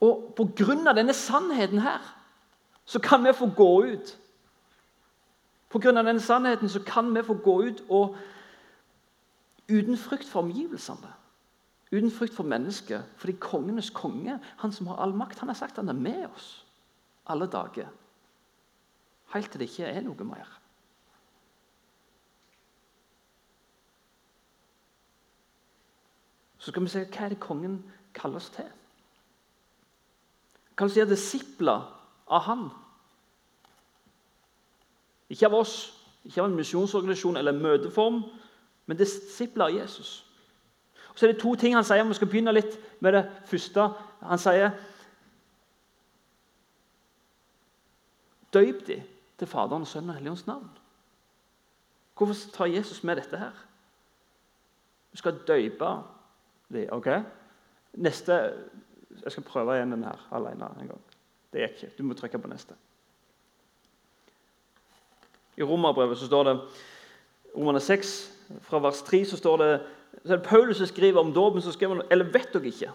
Og 0.00 0.34
pga. 0.36 0.92
denne 0.92 1.12
sannheten 1.12 1.80
her 1.80 2.00
så 2.84 3.00
kan 3.00 3.24
vi 3.24 3.32
få 3.32 3.50
gå 3.56 3.82
ut. 3.82 4.18
Pga. 5.70 5.92
denne 5.92 6.20
sannheten 6.20 6.68
så 6.68 6.82
kan 6.86 7.14
vi 7.14 7.22
få 7.22 7.34
gå 7.34 7.62
ut 7.62 7.84
og 7.88 8.16
uten 9.68 9.96
frykt 9.96 10.28
for 10.28 10.40
omgivelsene. 10.40 11.12
Uten 11.92 12.10
frykt 12.10 12.34
for 12.34 12.42
mennesket. 12.42 13.04
Fordi 13.16 13.32
kongenes 13.32 13.90
konge, 13.90 14.40
han 14.56 14.72
som 14.72 14.86
har 14.86 14.96
all 14.96 15.14
makt, 15.14 15.38
han 15.38 15.48
har 15.48 15.54
sagt 15.54 15.76
han 15.76 15.88
er 15.88 15.92
med 15.92 16.26
oss 16.34 16.64
alle 17.26 17.46
dager. 17.46 17.88
Helt 19.34 19.50
til 19.50 19.60
det 19.60 19.70
ikke 19.70 19.88
er 19.88 20.02
noe 20.04 20.24
mer. 20.24 20.48
Så 26.64 26.72
skal 26.72 26.82
vi 26.82 26.88
se 26.88 27.02
hva 27.04 27.26
er 27.26 27.34
det 27.34 27.42
kongen 27.44 27.74
kaller 28.16 28.40
oss 28.40 28.48
til. 28.54 28.68
Kan 30.72 30.88
du 30.88 30.94
si 30.94 31.04
disipler 31.04 31.82
av 32.24 32.40
han? 32.46 32.62
Ikke 35.28 35.50
av 35.50 35.58
oss, 35.58 35.74
ikke 36.24 36.40
av 36.40 36.48
en 36.48 36.56
misjonsorganisasjon 36.56 37.36
eller 37.36 37.52
en 37.52 37.60
møteform, 37.66 38.22
men 38.86 38.96
disipler 38.96 39.66
av 39.66 39.76
Jesus. 39.76 40.14
Og 41.10 41.18
så 41.18 41.26
er 41.26 41.34
det 41.34 41.42
to 41.42 41.52
ting 41.60 41.76
han 41.76 41.84
sier. 41.84 42.08
Vi 42.08 42.16
skal 42.16 42.32
begynne 42.32 42.56
litt 42.56 42.80
med 43.04 43.12
det 43.18 43.22
første. 43.52 43.90
Han 44.24 44.40
sier 44.40 44.72
Døyp 48.54 48.86
de 48.86 49.02
til 49.36 49.50
Faderen, 49.50 49.84
Sønnen 49.84 50.14
og 50.14 50.16
Helligåndens 50.16 50.46
navn. 50.46 50.68
Hvorfor 52.16 52.50
tar 52.56 52.72
Jesus 52.72 53.04
med 53.04 53.20
dette 53.20 53.36
her? 53.36 53.64
Du 55.12 55.18
skal 55.20 55.42
døype 55.44 55.92
de, 56.74 56.86
ok? 56.92 57.10
Neste 58.04 58.38
Jeg 59.22 59.32
skal 59.32 59.46
prøve 59.46 59.76
igjen 59.76 59.94
denne 59.94 60.10
her 60.10 60.22
alene 60.34 60.68
en 60.80 60.88
gang. 60.90 61.02
Det 61.52 61.62
gikk 61.62 61.76
ikke. 61.76 61.96
Du 61.98 62.02
må 62.02 62.16
trykke 62.18 62.38
på 62.42 62.50
neste. 62.50 62.74
I 65.56 65.62
Romerbrevet 65.62 66.18
så 66.18 66.26
står 66.26 66.48
det 66.48 66.54
Romerne 67.54 67.80
6, 67.80 68.14
fra 68.66 68.80
vers 68.82 69.02
3, 69.06 69.20
så 69.24 69.36
står 69.38 69.60
det 69.62 69.70
så 70.24 70.32
er 70.32 70.36
det 70.36 70.46
Paulus 70.46 70.76
som 70.76 70.86
skriver 70.86 71.20
om 71.20 71.32
dåpen. 71.32 71.62
så 71.62 71.72
skriver 71.72 71.94
han, 71.94 72.04
Eller 72.10 72.24
vet 72.24 72.52
dere 72.52 72.66
ikke 72.66 72.92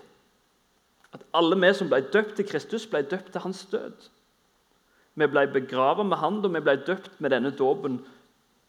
at 1.14 1.24
alle 1.34 1.58
vi 1.58 1.74
som 1.74 1.90
ble 1.90 2.02
døpt 2.14 2.36
til 2.38 2.46
Kristus, 2.46 2.86
ble 2.88 3.02
døpt 3.02 3.32
til 3.32 3.42
hans 3.42 3.66
død? 3.72 4.10
Vi 5.16 5.28
ble 5.28 5.48
begravet 5.48 6.06
med 6.06 6.18
han, 6.18 6.38
og 6.46 6.54
vi 6.54 6.60
ble 6.60 6.76
døpt 6.88 7.22
med 7.22 7.30
denne 7.30 7.52
dåpen 7.52 8.00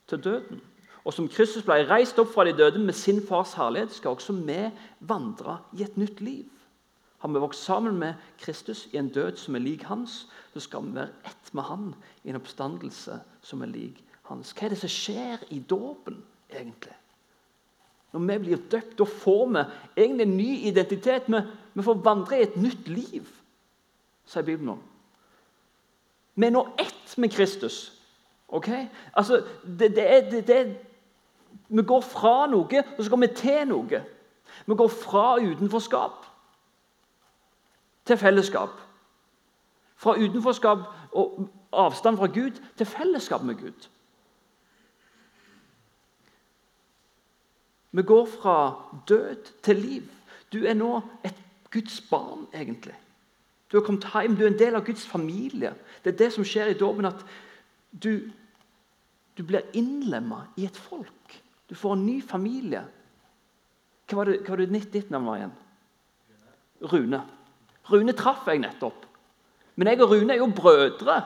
til 0.08 0.24
døden. 0.24 0.60
Og 1.04 1.14
som 1.16 1.28
Kristus 1.32 1.64
ble 1.64 1.80
reist 1.88 2.18
opp 2.20 2.32
fra 2.34 2.44
de 2.44 2.52
døde 2.56 2.80
med 2.82 2.96
sin 2.96 3.22
fars 3.26 3.54
herlighet, 3.56 3.92
skal 3.96 4.16
også 4.16 4.34
vi 4.36 4.58
vandre 5.00 5.58
i 5.76 5.84
et 5.86 5.96
nytt 5.96 6.20
liv. 6.20 6.48
Har 7.20 7.28
vi 7.28 7.40
vokst 7.40 7.64
sammen 7.64 7.98
med 8.00 8.14
Kristus 8.40 8.86
i 8.92 8.96
en 8.96 9.08
død 9.08 9.36
som 9.36 9.56
er 9.56 9.64
lik 9.64 9.82
hans, 9.88 10.26
så 10.52 10.60
skal 10.60 10.84
vi 10.86 10.94
være 10.96 11.12
ett 11.28 11.54
med 11.54 11.62
han 11.68 11.90
i 12.24 12.32
en 12.32 12.40
oppstandelse 12.40 13.20
som 13.44 13.62
er 13.62 13.72
lik 13.72 14.00
hans. 14.28 14.52
Hva 14.52 14.66
er 14.66 14.74
det 14.74 14.80
som 14.80 14.92
skjer 14.92 15.44
i 15.52 15.60
dåpen, 15.60 16.22
egentlig? 16.52 16.96
Når 18.12 18.24
vi 18.26 18.38
blir 18.38 18.62
døpt, 18.70 18.96
da 18.98 19.04
får 19.04 19.44
vi 19.46 19.64
egentlig 19.96 20.26
en 20.26 20.36
ny 20.36 20.50
identitet. 20.66 21.28
Vi, 21.28 21.42
vi 21.74 21.82
får 21.86 22.04
vandre 22.04 22.38
i 22.38 22.46
et 22.48 22.56
nytt 22.58 22.88
liv, 22.88 23.28
sier 24.26 24.46
Bibelen 24.46 24.74
om. 24.74 24.80
Vi 26.34 26.48
er 26.48 26.54
nå 26.54 26.64
ett 26.80 27.14
med 27.20 27.30
Kristus. 27.30 27.92
Ok? 28.48 28.68
Altså, 29.12 29.42
det, 29.62 29.92
det 29.94 30.06
er, 30.06 30.30
det, 30.30 30.46
det, 30.48 30.58
Vi 31.68 31.82
går 31.82 32.00
fra 32.00 32.46
noe, 32.50 32.84
og 32.98 33.04
så 33.04 33.10
går 33.10 33.22
vi 33.22 33.30
til 33.36 33.68
noe. 33.68 34.02
Vi 34.66 34.76
går 34.76 34.88
fra 34.88 35.36
utenforskap 35.38 36.26
til 38.06 38.18
fellesskap. 38.18 38.80
Fra 39.96 40.16
utenforskap 40.16 40.78
og 41.12 41.48
avstand 41.72 42.16
fra 42.16 42.26
Gud 42.26 42.58
til 42.76 42.86
fellesskap 42.86 43.42
med 43.42 43.54
Gud. 43.54 43.88
Vi 47.92 48.02
går 48.02 48.26
fra 48.26 48.82
død 49.08 49.62
til 49.62 49.76
liv. 49.76 50.02
Du 50.52 50.64
er 50.64 50.74
nå 50.74 51.00
et 51.24 51.34
Guds 51.70 52.00
barn, 52.10 52.46
egentlig. 52.54 52.94
Du 53.72 53.78
har 53.78 53.84
kommet 53.86 54.06
hjem, 54.14 54.36
du 54.36 54.44
er 54.44 54.50
en 54.50 54.58
del 54.58 54.74
av 54.74 54.84
Guds 54.86 55.06
familie. 55.06 55.74
Det 56.04 56.12
er 56.12 56.18
det 56.18 56.32
som 56.32 56.44
skjer 56.44 56.72
i 56.72 56.78
dåpen, 56.78 57.06
at 57.06 57.26
du, 58.02 58.30
du 59.40 59.44
blir 59.48 59.70
innlemma 59.72 60.42
i 60.60 60.66
et 60.68 60.76
folk. 60.76 61.36
Du 61.64 61.72
får 61.74 61.94
en 61.96 62.04
ny 62.04 62.18
familie. 62.20 62.82
Hva 64.04 64.18
var 64.18 64.28
det, 64.28 64.40
hva 64.44 64.52
var 64.52 64.60
det 64.60 64.82
ditt 64.92 65.08
navn 65.08 65.30
var 65.30 65.38
igjen? 65.38 65.54
Rune. 66.92 67.20
Rune 67.88 68.14
traff 68.18 68.44
jeg 68.50 68.60
nettopp. 68.60 69.06
Men 69.80 69.88
jeg 69.88 70.02
og 70.04 70.12
Rune 70.12 70.34
er 70.34 70.42
jo 70.42 70.50
brødre. 70.52 71.16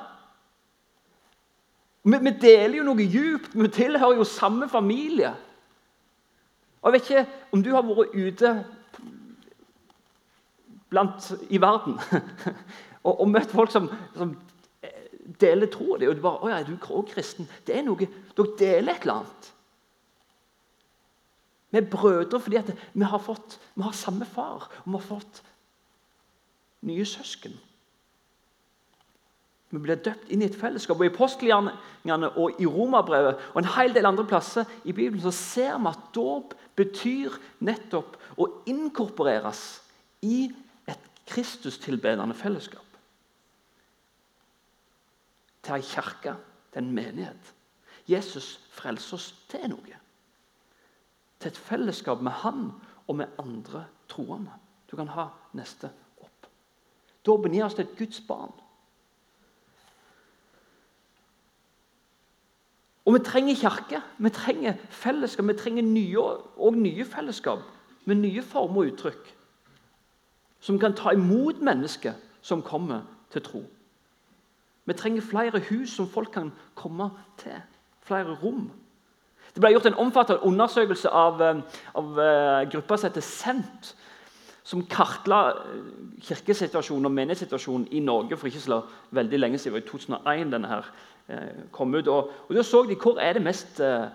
Vi, 2.05 2.21
vi 2.29 2.35
deler 2.39 2.79
jo 2.79 2.87
noe 2.87 3.09
djupt. 3.09 3.59
Vi 3.59 3.73
tilhører 3.75 4.21
jo 4.21 4.29
samme 4.31 4.69
familie. 4.71 5.35
Og 6.85 6.93
Jeg 6.93 6.95
vet 6.95 7.11
ikke 7.11 7.27
om 7.57 7.67
du 7.67 7.73
har 7.75 7.83
vært 7.89 8.15
ute 8.15 8.55
blant, 10.93 11.33
i 11.51 11.59
verden 11.59 11.99
og, 13.09 13.15
og, 13.17 13.27
møtt 13.33 13.51
folk 13.51 13.75
som, 13.75 13.89
som 14.15 14.37
deler 15.41 15.71
troa 15.73 15.99
di, 15.99 16.09
og 16.09 16.17
du 16.17 16.23
bare 16.23 16.41
'Å 16.43 16.49
ja, 16.49 16.63
du 16.63 16.77
òg 16.77 17.09
kristen.' 17.09 17.49
Det 17.67 17.77
er 17.77 17.83
noe, 17.83 18.09
Dere 18.37 18.57
deler 18.59 18.95
et 18.95 19.03
eller 19.03 19.15
annet. 19.15 19.53
Vi 21.71 21.79
er 21.79 21.91
brødre 21.91 22.41
fordi 22.41 22.61
vi 22.95 23.05
har, 23.05 23.19
fått, 23.19 23.59
vi 23.75 23.83
har 23.83 23.93
samme 23.93 24.25
far, 24.25 24.71
og 24.85 24.87
vi 24.87 24.93
har 24.93 25.01
fått 25.01 25.43
nye 26.83 27.05
søsken. 27.05 27.57
Vi 29.75 29.81
blir 29.83 29.99
døpt 29.99 30.31
inn 30.31 30.45
i 30.45 30.47
et 30.47 30.55
fellesskap. 30.55 31.01
og 31.01 31.07
I 31.07 31.11
apostelgjerningene 31.11 32.31
og 32.39 32.61
i 32.63 32.67
Romerbrevet 32.67 33.41
og 33.55 33.59
en 33.59 33.73
hel 33.75 33.95
del 33.95 34.07
andre 34.07 34.27
plasser 34.27 34.71
i 34.85 34.93
Bibelen 34.93 35.23
så 35.25 35.33
ser 35.35 35.79
vi 35.81 35.91
at 35.91 36.05
dåp 36.15 36.55
betyr 36.79 37.35
nettopp 37.59 38.15
å 38.39 38.47
inkorporeres 38.71 39.65
i 40.23 40.47
et 40.87 41.11
Kristustilbedende 41.27 42.39
fellesskap. 42.39 42.84
Til 45.65 45.79
ei 45.79 45.85
kirke, 45.87 46.37
til 46.73 46.83
en 46.83 46.93
menighet. 46.93 47.55
Jesus 48.09 48.61
frelser 48.71 49.17
oss 49.17 49.31
til 49.49 49.69
noe. 49.73 50.01
Til 51.41 51.49
et 51.49 51.61
fellesskap 51.61 52.21
med 52.21 52.33
Han 52.45 52.67
og 53.09 53.17
med 53.17 53.27
andre 53.39 53.87
troende. 54.09 54.53
Du 54.91 54.97
kan 54.97 55.09
ha 55.09 55.29
neste 55.57 55.91
opp. 56.21 56.47
Dåpen 57.27 57.53
gir 57.53 57.65
oss 57.65 57.75
til 57.75 57.89
et 57.89 57.97
Guds 57.99 58.21
barn. 58.29 58.53
Og 63.05 63.15
vi 63.15 63.19
trenger 63.25 63.55
kirke, 63.55 64.01
vi 64.19 64.31
trenger 64.31 64.77
fellesskap, 64.91 65.47
vi 65.49 65.57
trenger 65.59 65.83
nye 65.83 66.21
og 66.57 66.77
nye 66.77 67.05
fellesskap 67.05 67.59
med 68.05 68.17
nye 68.17 68.43
former 68.43 68.85
og 68.85 68.93
uttrykk. 68.93 69.35
Som 70.61 70.79
kan 70.79 70.97
ta 70.97 71.13
imot 71.13 71.61
mennesker 71.61 72.15
som 72.41 72.63
kommer 72.63 73.03
til 73.33 73.43
tro. 73.43 73.63
Vi 74.85 74.93
trenger 74.93 75.23
flere 75.23 75.61
hus 75.71 75.91
som 75.97 76.09
folk 76.09 76.33
kan 76.33 76.53
komme 76.75 77.11
til. 77.39 77.61
Flere 78.05 78.37
rom. 78.43 78.71
Det 79.55 79.63
ble 79.63 79.71
gjort 79.73 79.87
en 79.87 80.01
omfattende 80.07 80.43
undersøkelse 80.43 81.09
av, 81.09 81.41
eh, 81.41 81.63
av 81.95 82.19
uh, 82.19 82.71
gruppa 82.71 82.97
som 82.97 83.09
heter 83.09 83.23
SENT, 83.23 83.95
som 84.65 84.83
kartla 84.91 85.41
eh, 85.49 85.81
kirkesituasjonen 86.27 87.07
og 87.07 87.13
menighetssituasjonen 87.13 87.87
i 87.93 88.01
Norge 88.01 88.37
for 88.37 88.49
ikke 88.51 88.61
så 88.61 88.81
veldig 89.11 89.39
lenge 89.39 89.59
siden. 89.59 89.79
i 89.79 89.89
2001 89.89 90.53
denne 90.53 90.69
her 90.69 90.91
Eh, 91.29 91.71
kom 91.73 91.95
ut. 91.95 92.09
Og, 92.09 92.31
og 92.49 92.55
Da 92.55 92.63
så 92.63 92.83
de 92.85 92.97
hvor 93.01 93.19
er 93.19 93.33
det 93.33 93.43
mest 93.43 93.81
eh, 93.81 94.09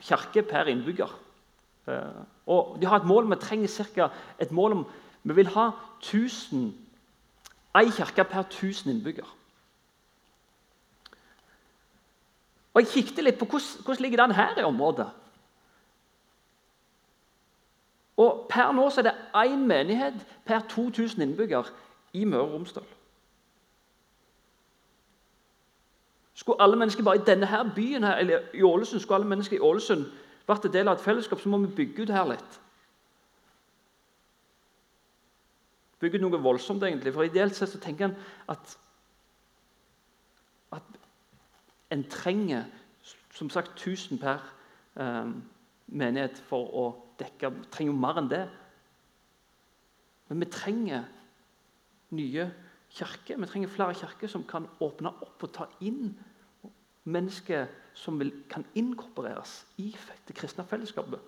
kirke 0.00 0.42
per 0.42 0.70
innbygger. 0.70 1.10
Eh, 1.88 2.22
og 2.46 2.76
De 2.80 2.86
har 2.86 2.96
et 2.96 3.06
mål, 3.06 3.30
vi 3.30 3.36
trenger 3.40 3.68
cirka 3.68 4.08
et 4.38 4.52
mål 4.52 4.72
om 4.72 4.86
Vi 5.22 5.34
vil 5.34 5.48
ha 5.48 5.70
1000 6.02 6.74
ei 7.74 7.90
kirke 7.90 8.24
per 8.24 8.42
1000 8.42 8.90
innbygger. 8.90 9.24
Og 12.74 12.80
Jeg 12.80 12.90
kikket 12.90 13.24
litt 13.24 13.38
på 13.38 13.46
hvordan, 13.46 13.84
hvordan 13.84 14.02
ligger 14.02 14.26
den 14.26 14.34
her 14.34 14.58
i 14.58 14.62
området. 14.62 15.06
Og 18.16 18.46
Per 18.50 18.72
nå 18.72 18.90
så 18.90 19.00
er 19.00 19.08
det 19.08 19.14
én 19.34 19.66
menighet 19.66 20.26
per 20.44 20.66
2000 20.70 21.22
innbygger 21.22 21.70
i 22.12 22.24
Møre 22.24 22.42
og 22.42 22.52
Romsdal. 22.52 22.84
Skulle 26.34 26.62
alle 26.62 26.76
mennesker 26.76 27.02
bare 27.02 27.16
i 27.16 27.26
denne 27.26 27.46
her 27.46 27.74
byen 27.74 28.02
her, 28.02 28.16
eller 28.16 28.40
i 28.54 28.62
Ålesund, 28.62 29.00
skulle 29.00 29.14
alle 29.14 29.28
mennesker 29.28 29.56
i 29.56 29.60
Ålesund 29.60 30.06
vært 30.46 30.64
en 30.64 30.72
del 30.72 30.88
av 30.88 30.98
et 30.98 31.04
fellesskap, 31.04 31.40
så 31.40 31.48
må 31.48 31.58
vi 31.58 31.74
bygge 31.76 32.02
ut 32.02 32.10
her 32.10 32.26
litt. 32.28 32.60
Bygge 36.02 36.18
ut 36.18 36.26
noe 36.26 36.42
voldsomt, 36.42 36.82
egentlig. 36.82 37.14
For 37.14 37.22
ideelt 37.22 37.56
sett 37.56 37.70
så 37.70 37.80
tenker 37.80 38.10
en 38.10 38.16
at, 38.50 38.74
at 40.74 41.03
en 41.94 42.04
trenger 42.10 42.66
som 43.34 43.50
sagt 43.50 43.76
1000 43.78 44.18
per 44.18 44.42
eh, 44.98 45.30
menighet 45.86 46.38
for 46.48 46.70
å 46.74 46.84
dekke 47.18 47.50
Vi 47.54 47.66
trenger 47.70 47.92
jo 47.92 47.98
mer 48.00 48.18
enn 48.18 48.30
det. 48.30 48.44
Men 50.28 50.42
vi 50.42 50.50
trenger 50.50 51.04
nye 52.14 52.48
kirker. 52.90 53.38
Vi 53.38 53.50
trenger 53.50 53.70
flere 53.70 53.94
kirker 53.94 54.30
som 54.30 54.46
kan 54.48 54.66
åpne 54.82 55.12
opp 55.22 55.46
og 55.46 55.52
ta 55.54 55.68
inn 55.84 56.14
mennesker 57.04 57.68
som 57.94 58.18
vil, 58.18 58.32
kan 58.50 58.64
inkorporeres 58.74 59.60
i 59.78 59.92
det 60.26 60.34
kristne 60.34 60.64
fellesskapet. 60.66 61.20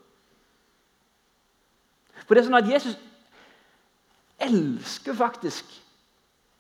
For 2.25 2.35
det 2.35 2.43
er 2.43 2.49
sånn 2.49 2.59
at 2.59 2.71
Jesus 2.71 2.97
elsker 4.43 5.15
faktisk 5.15 5.83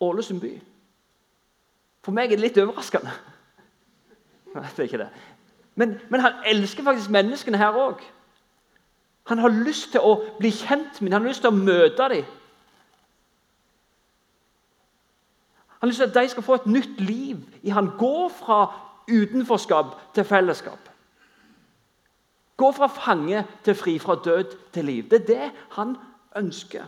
Ålesund 0.04 0.42
by. 0.42 0.52
For 2.04 2.14
meg 2.14 2.28
er 2.28 2.36
det 2.36 2.44
litt 2.44 2.58
overraskende. 2.60 3.14
Det 4.76 4.78
er 4.78 4.82
ikke 4.82 4.98
det. 4.98 5.08
Men, 5.74 5.98
men 6.10 6.20
han 6.20 6.32
elsker 6.46 6.84
faktisk 6.84 7.10
menneskene 7.10 7.58
her 7.60 7.76
òg. 7.76 8.00
Han 9.26 9.38
har 9.38 9.48
lyst 9.48 9.90
til 9.92 10.00
å 10.00 10.16
bli 10.38 10.50
kjent 10.54 11.00
med 11.00 11.10
dem, 11.10 11.12
han 11.12 11.22
har 11.22 11.32
lyst 11.32 11.42
til 11.44 11.50
å 11.50 11.58
møte 11.58 12.08
dem. 12.12 12.24
Han 15.76 15.84
har 15.84 15.92
lyst 15.92 16.00
til 16.00 16.08
at 16.08 16.14
de 16.16 16.28
skal 16.32 16.46
få 16.46 16.54
et 16.54 16.66
nytt 16.66 17.00
liv 17.00 17.72
han. 17.72 17.90
går 17.98 18.28
fra 18.28 18.60
utenforskap 19.10 20.14
til 20.14 20.24
fellesskap. 20.24 20.88
Gå 22.56 22.72
fra 22.72 22.86
fange 22.86 23.44
til 23.64 23.74
fri, 23.74 23.98
fra 23.98 24.16
død 24.24 24.56
til 24.72 24.84
liv. 24.84 25.10
Det 25.10 25.20
er 25.22 25.26
det 25.26 25.50
han 25.70 25.96
ønsker. 26.36 26.84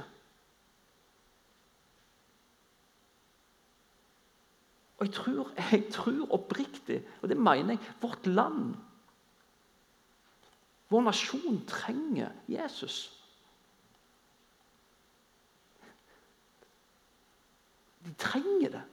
Og 4.98 5.06
jeg 5.06 5.14
tror, 5.14 5.50
jeg 5.72 5.84
tror 5.94 6.34
oppriktig, 6.34 7.02
og 7.22 7.28
det 7.30 7.36
mener 7.36 7.76
jeg, 7.76 7.94
vårt 8.02 8.26
land 8.26 8.76
Vår 10.88 11.02
nasjon 11.04 11.58
trenger 11.68 12.32
Jesus. 12.48 13.10
De 18.06 18.14
trenger 18.16 18.72
det. 18.72 18.84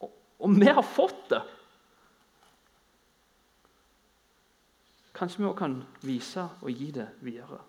Og, 0.00 0.14
og 0.40 0.56
vi 0.56 0.72
har 0.72 0.86
fått 0.96 1.26
det. 1.34 1.42
Kanskje 5.18 5.42
vi 5.42 5.50
òg 5.50 5.58
kan 5.60 5.80
vise 6.08 6.48
og 6.62 6.72
gi 6.72 6.88
det 6.96 7.10
videre. 7.26 7.60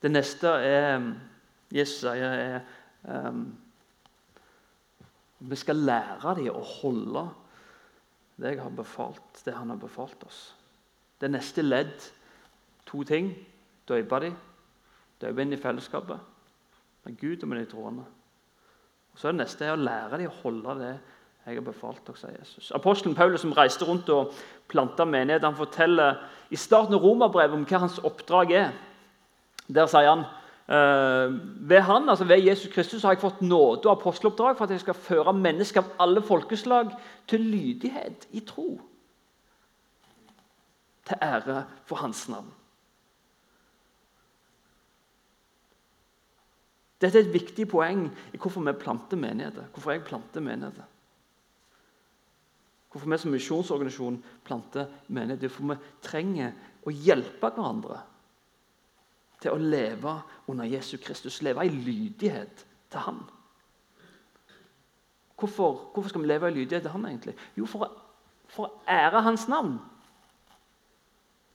Det 0.00 0.10
neste 0.10 0.48
er 0.64 1.02
Jesus 1.70 2.00
sier 2.02 2.32
er 2.34 2.60
um, 3.06 3.44
Vi 5.38 5.56
skal 5.56 5.76
lære 5.76 6.34
dem 6.40 6.50
å 6.52 6.64
holde 6.80 7.28
det 8.40 8.54
jeg 8.54 8.62
har 8.62 8.72
befalt, 8.72 9.42
det 9.44 9.52
han 9.54 9.68
har 9.68 9.78
befalt 9.80 10.24
oss. 10.24 10.40
Det 11.20 11.28
neste 11.28 11.62
ledd 11.62 12.08
to 12.88 13.02
ting. 13.04 13.34
Døype 13.88 14.20
dem. 14.24 14.36
Døype 15.20 15.44
inn 15.44 15.52
i 15.52 15.60
fellesskapet 15.60 16.20
med 17.04 17.16
Gud 17.20 17.44
og 17.44 17.50
med 17.50 17.60
de 17.60 17.68
troende. 17.68 18.04
Og 19.12 19.18
så 19.18 19.28
er 19.28 19.32
Det 19.32 19.42
neste 19.42 19.66
er 19.66 19.74
å 19.74 19.80
lære 19.80 20.18
dem 20.18 20.30
å 20.30 20.38
holde 20.42 20.76
det 20.80 20.92
jeg 21.46 21.56
har 21.56 21.64
befalt 21.64 22.04
dere, 22.06 22.20
sier 22.20 22.36
Jesus. 22.36 22.70
Apostelen 22.76 23.16
Paulus 23.16 23.40
som 23.40 23.52
reiste 23.56 23.86
rundt 23.88 24.08
og 24.12 24.34
planta 24.68 25.06
menighet, 25.08 25.44
han 25.44 25.56
forteller 25.56 26.20
i 26.52 26.56
starten 26.56 26.94
av 26.94 27.02
romerbrevet 27.02 27.56
om 27.56 27.64
hva 27.64 27.80
hans 27.86 27.98
oppdrag 28.04 28.52
er. 28.54 28.74
Der 29.70 29.86
sier 29.90 30.08
han 30.10 30.24
eh, 30.66 31.34
ved 31.70 31.80
han, 31.86 32.08
altså 32.08 32.26
ved 32.26 32.42
Jesus 32.42 32.72
Kristus 32.72 33.02
har 33.06 33.14
jeg 33.14 33.22
fått 33.22 33.42
nåde 33.42 33.86
og 33.86 33.98
aposteloppdrag 33.98 34.56
for 34.58 34.66
at 34.66 34.74
jeg 34.74 34.84
skal 34.84 34.98
føre 34.98 35.34
mennesker 35.36 35.84
av 35.84 36.06
alle 36.06 36.22
folkeslag 36.26 36.94
til 37.30 37.44
lydighet 37.52 38.26
i 38.34 38.42
tro. 38.46 38.72
Til 41.06 41.22
ære 41.22 41.64
for 41.86 42.02
Hans 42.02 42.28
navn. 42.30 42.50
Dette 47.00 47.16
er 47.16 47.24
et 47.24 47.32
viktig 47.32 47.64
poeng 47.70 48.08
i 48.34 48.38
hvorfor 48.38 48.64
vi 48.66 48.76
planter 48.76 49.16
menigheter. 49.16 49.70
Hvorfor 49.72 49.94
jeg 49.94 50.04
planter 50.04 50.44
menigheter. 50.44 50.84
Hvorfor 52.92 53.08
vi 53.08 53.18
som 53.22 53.32
misjonsorganisasjon 53.32 54.18
planter 54.44 54.90
menigheter. 55.08 55.48
For 55.48 55.70
vi 55.70 55.78
trenger 56.04 56.52
å 56.84 56.92
hjelpe 56.92 57.48
hverandre 57.54 58.02
til 59.40 59.54
å 59.54 59.60
leve 59.60 60.14
under 60.48 60.68
Jesu 60.68 60.96
Kristus, 61.02 61.42
leve 61.42 61.64
i 61.66 61.72
lydighet 61.72 62.66
til 62.90 63.00
Han. 63.00 63.20
Hvorfor, 65.38 65.90
hvorfor 65.94 66.08
skal 66.08 66.22
vi 66.22 66.26
leve 66.26 66.48
i 66.48 66.54
lydighet 66.54 66.82
til 66.82 66.90
Han? 66.90 67.06
egentlig? 67.06 67.34
Jo, 67.56 67.66
for 67.66 67.86
å, 67.86 67.90
for 68.48 68.68
å 68.68 68.82
ære 68.88 69.22
Hans 69.24 69.48
navn. 69.48 69.78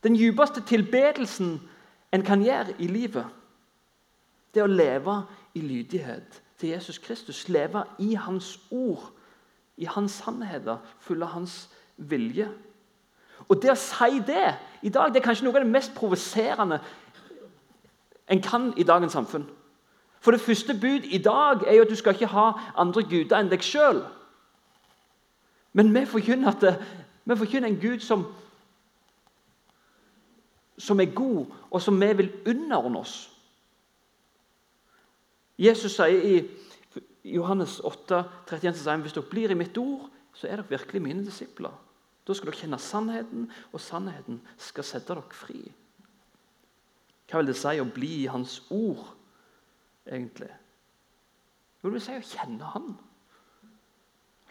Den 0.04 0.16
djupeste 0.16 0.62
tilbedelsen 0.62 1.60
en 2.14 2.24
kan 2.24 2.42
gjøre 2.42 2.76
i 2.80 2.88
livet, 2.88 3.26
det 4.54 4.62
er 4.62 4.70
å 4.70 4.72
leve 4.72 5.16
i 5.54 5.62
lydighet 5.62 6.42
til 6.58 6.70
Jesus 6.70 6.98
Kristus. 6.98 7.50
Leve 7.50 7.84
i 8.00 8.14
Hans 8.14 8.60
ord, 8.72 9.12
i 9.78 9.86
Hans 9.86 10.22
sannheter, 10.24 10.78
følge 11.00 11.26
Hans 11.26 11.58
vilje. 11.98 12.48
Og 13.50 13.60
det 13.62 13.74
å 13.74 13.80
si 13.80 14.22
det 14.26 14.56
i 14.82 14.90
dag 14.90 15.12
det 15.12 15.20
er 15.20 15.26
kanskje 15.26 15.46
noe 15.46 15.58
av 15.58 15.66
det 15.66 15.74
mest 15.74 15.94
provoserende 15.98 16.80
en 18.28 18.42
kan 18.42 18.74
i 18.78 18.84
dagens 18.84 19.14
samfunn. 19.14 19.46
For 20.20 20.32
Det 20.32 20.42
første 20.42 20.74
bud 20.74 21.04
i 21.04 21.18
dag 21.18 21.62
er 21.68 21.76
jo 21.76 21.82
at 21.82 21.90
du 21.90 21.96
skal 21.96 22.14
ikke 22.14 22.26
ha 22.34 22.52
andre 22.76 23.04
guder 23.04 23.38
enn 23.38 23.52
deg 23.52 23.62
sjøl. 23.62 24.02
Men 25.74 25.94
vi 25.94 26.06
forkynner, 26.06 26.50
at 26.50 26.82
vi 27.26 27.38
forkynner 27.38 27.68
en 27.68 27.80
Gud 27.82 28.00
som, 28.00 28.26
som 30.78 31.00
er 31.00 31.14
god, 31.14 31.46
og 31.72 31.82
som 31.82 32.02
vi 32.02 32.14
vil 32.14 32.32
underordne 32.48 33.00
oss. 33.00 33.16
Jesus 35.58 35.94
sier 35.96 36.26
i 36.26 37.36
Johannes 37.36 37.80
8, 37.80 38.24
31, 38.50 38.82
sier, 38.82 39.02
hvis 39.04 39.14
dere 39.14 39.30
blir 39.30 39.54
i 39.54 39.58
mitt 39.60 39.78
ord, 39.78 40.10
så 40.34 40.48
er 40.48 40.60
dere 40.60 40.70
virkelig 40.74 41.02
mine 41.02 41.26
disipler. 41.26 41.74
Da 42.26 42.34
skal 42.34 42.50
dere 42.50 42.64
kjenne 42.64 42.82
sannheten, 42.82 43.50
og 43.72 43.82
sannheten 43.82 44.42
skal 44.58 44.84
sette 44.88 45.14
dere 45.14 45.38
fri. 45.38 45.62
Hva 47.30 47.42
vil 47.42 47.50
det 47.50 47.58
si 47.58 47.80
å 47.82 47.88
bli 47.90 48.12
i 48.22 48.30
Hans 48.30 48.60
ord, 48.74 49.08
egentlig? 50.06 50.52
Det 51.82 51.92
vil 51.94 52.02
si 52.02 52.18
å 52.18 52.26
kjenne 52.26 52.72
Han? 52.76 52.94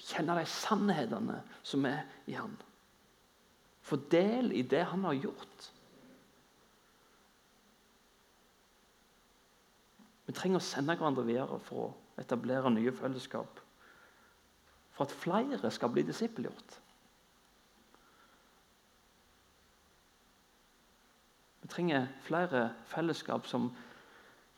Kjenne 0.05 0.37
de 0.37 0.45
sannhetene 0.51 1.39
som 1.65 1.87
er 1.89 2.03
i 2.31 2.37
Han. 2.37 2.57
Få 3.85 3.99
del 4.11 4.53
i 4.53 4.63
det 4.67 4.83
Han 4.91 5.07
har 5.07 5.17
gjort. 5.17 5.71
Vi 10.25 10.33
trenger 10.33 10.59
å 10.61 10.65
sende 10.65 10.97
hverandre 10.97 11.27
videre 11.27 11.61
for 11.67 11.89
å 11.89 12.21
etablere 12.21 12.73
nye 12.73 12.93
fellesskap. 12.97 13.61
For 14.95 15.07
at 15.07 15.15
flere 15.25 15.71
skal 15.75 15.93
bli 15.93 16.05
disippelgjort. 16.07 16.79
Trenger 21.75 22.07
flere 22.23 22.69
fellesskap 22.87 23.47
som 23.51 23.73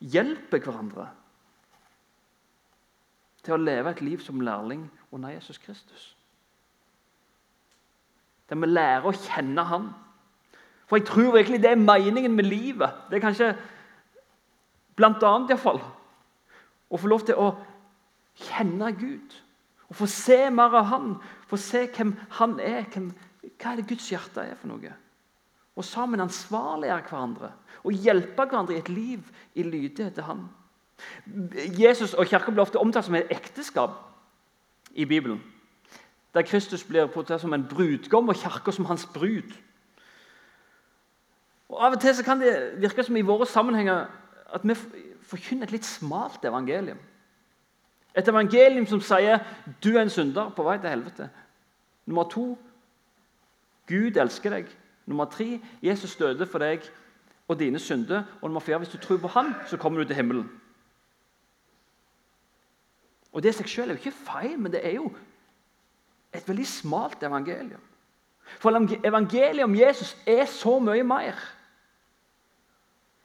hjelper 0.00 0.61
hverandre 0.61 1.09
til 3.46 3.55
å 3.55 3.62
leve 3.62 3.92
et 3.94 4.02
liv 4.05 4.20
som 4.20 4.42
lærling 4.42 4.85
under 5.14 5.33
Jesus 5.33 5.59
Kristus. 5.62 6.11
Der 8.50 8.59
vi 8.61 8.68
lærer 8.68 9.07
å 9.09 9.14
kjenne 9.14 9.64
Han. 9.70 9.88
For 10.87 11.00
jeg 11.00 11.07
tror 11.09 11.33
virkelig 11.35 11.62
det 11.62 11.72
er 11.72 11.81
meningen 11.83 12.35
med 12.37 12.46
livet. 12.46 13.07
Det 13.11 13.18
er 13.18 13.24
kanskje 13.24 13.55
blant 14.98 15.22
annet 15.26 15.55
iallfall 15.55 15.81
å 16.87 17.00
få 17.00 17.11
lov 17.11 17.24
til 17.26 17.40
å 17.42 17.48
kjenne 18.46 18.92
Gud. 18.98 19.35
Å 19.90 19.94
få 19.94 20.07
se 20.11 20.38
mer 20.50 20.74
av 20.74 20.90
Han, 20.92 21.16
få 21.46 21.59
se 21.59 21.87
hvem 21.87 22.14
Han 22.38 22.61
er. 22.61 22.87
Hvem, 22.92 23.11
hva 23.57 23.72
er 23.72 23.81
det 23.81 23.88
Guds 23.90 24.11
hjerte 24.12 24.46
er 24.46 24.59
for 24.59 24.70
noe? 24.70 24.94
Og 25.77 25.85
sammen 25.85 26.21
ansvarliggjøre 26.21 27.09
hverandre 27.09 27.53
og 27.85 27.93
hjelpe 27.93 28.45
hverandre 28.45 28.75
i 28.75 28.79
et 28.79 28.89
liv 28.89 29.21
i 29.55 29.62
lydighet 29.62 30.15
til 30.15 30.23
Han. 30.27 30.49
Jesus 31.57 32.15
og 32.15 32.27
Kirka 32.27 32.51
blir 32.51 32.65
ofte 32.65 32.81
omtalt 32.81 33.05
som 33.05 33.15
et 33.15 33.31
ekteskap 33.31 33.91
i 34.95 35.05
Bibelen. 35.05 35.43
Der 36.35 36.43
Kristus 36.43 36.85
blir 36.85 37.07
portrettert 37.07 37.41
som 37.41 37.55
en 37.55 37.67
brudgom 37.69 38.29
og 38.29 38.37
Kirka 38.37 38.71
som 38.71 38.85
hans 38.85 39.07
brud. 39.15 39.53
Og 41.69 41.85
Av 41.87 41.93
og 41.93 42.01
til 42.01 42.25
kan 42.25 42.41
det 42.41 42.81
virke 42.81 43.05
som 43.05 43.17
i 43.17 43.27
våre 43.27 43.47
sammenhenger 43.47 44.07
at 44.55 44.65
vi 44.65 44.75
forkynner 45.23 45.67
et 45.67 45.73
litt 45.73 45.85
smalt 45.85 46.45
evangelium. 46.45 46.99
Et 48.17 48.29
evangelium 48.29 48.87
som 48.87 49.01
sier 49.01 49.43
du 49.85 49.97
er 49.97 50.03
en 50.03 50.11
synder 50.11 50.51
på 50.57 50.65
vei 50.65 50.79
til 50.79 50.91
helvete. 50.91 51.29
Nummer 52.07 52.25
to 52.31 52.59
Gud 53.87 54.17
elsker 54.17 54.51
deg. 54.51 54.71
Nummer 55.07 55.25
tre 55.31 55.61
Jesus 55.83 56.16
døde 56.16 56.47
for 56.47 56.59
deg 56.59 56.85
og 57.49 57.59
dine 57.59 57.79
synder. 57.79 58.25
Og 58.40 58.49
nummer 58.49 58.61
fire 58.61 58.79
hvis 58.79 58.95
du 58.95 58.99
tror 58.99 59.21
på 59.23 59.29
ham, 59.29 59.55
så 59.66 59.77
kommer 59.77 60.03
du 60.03 60.05
til 60.05 60.16
himmelen. 60.16 60.51
Og 63.33 63.42
Det 63.42 63.53
i 63.53 63.59
seg 63.59 63.69
selv 63.69 63.90
er 63.90 63.95
jo 63.95 64.01
ikke 64.01 64.25
feil, 64.25 64.59
men 64.59 64.73
det 64.73 64.81
er 64.87 64.95
jo 64.97 65.11
et 66.35 66.49
veldig 66.49 66.66
smalt 66.66 67.23
evangelium. 67.23 67.83
For 68.59 68.71
evangeliet 69.05 69.64
om 69.64 69.75
Jesus 69.75 70.16
er 70.27 70.45
så 70.45 70.79
mye 70.79 71.05
mer. 71.05 71.37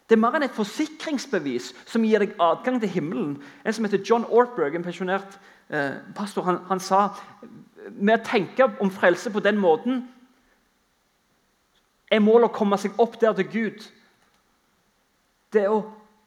Det 0.09 0.17
er 0.17 0.19
mer 0.19 0.35
enn 0.35 0.43
et 0.43 0.55
forsikringsbevis 0.55 1.69
som 1.87 2.03
gir 2.03 2.19
deg 2.19 2.33
adgang 2.43 2.81
til 2.81 2.91
himmelen. 2.91 3.37
En 3.63 3.73
som 3.73 3.85
heter 3.87 4.01
John 4.03 4.25
Ortberg, 4.27 4.75
en 4.75 4.83
pensjonert 4.83 5.37
eh, 5.69 6.01
pastor, 6.15 6.43
han, 6.43 6.57
han, 6.67 6.81
sa 6.83 7.05
med 7.95 8.17
å 8.17 8.25
tenke 8.27 8.67
om 8.83 8.91
frelse 8.91 9.31
på 9.31 9.39
den 9.39 9.61
måten 9.61 10.01
er 12.11 12.23
målet 12.23 12.49
å 12.49 12.55
komme 12.55 12.77
seg 12.81 12.99
opp 12.99 13.17
der 13.21 13.33
til 13.37 13.49
Gud. 13.51 13.89
Det 15.51 15.65
er 15.65 15.73
å 15.73 15.81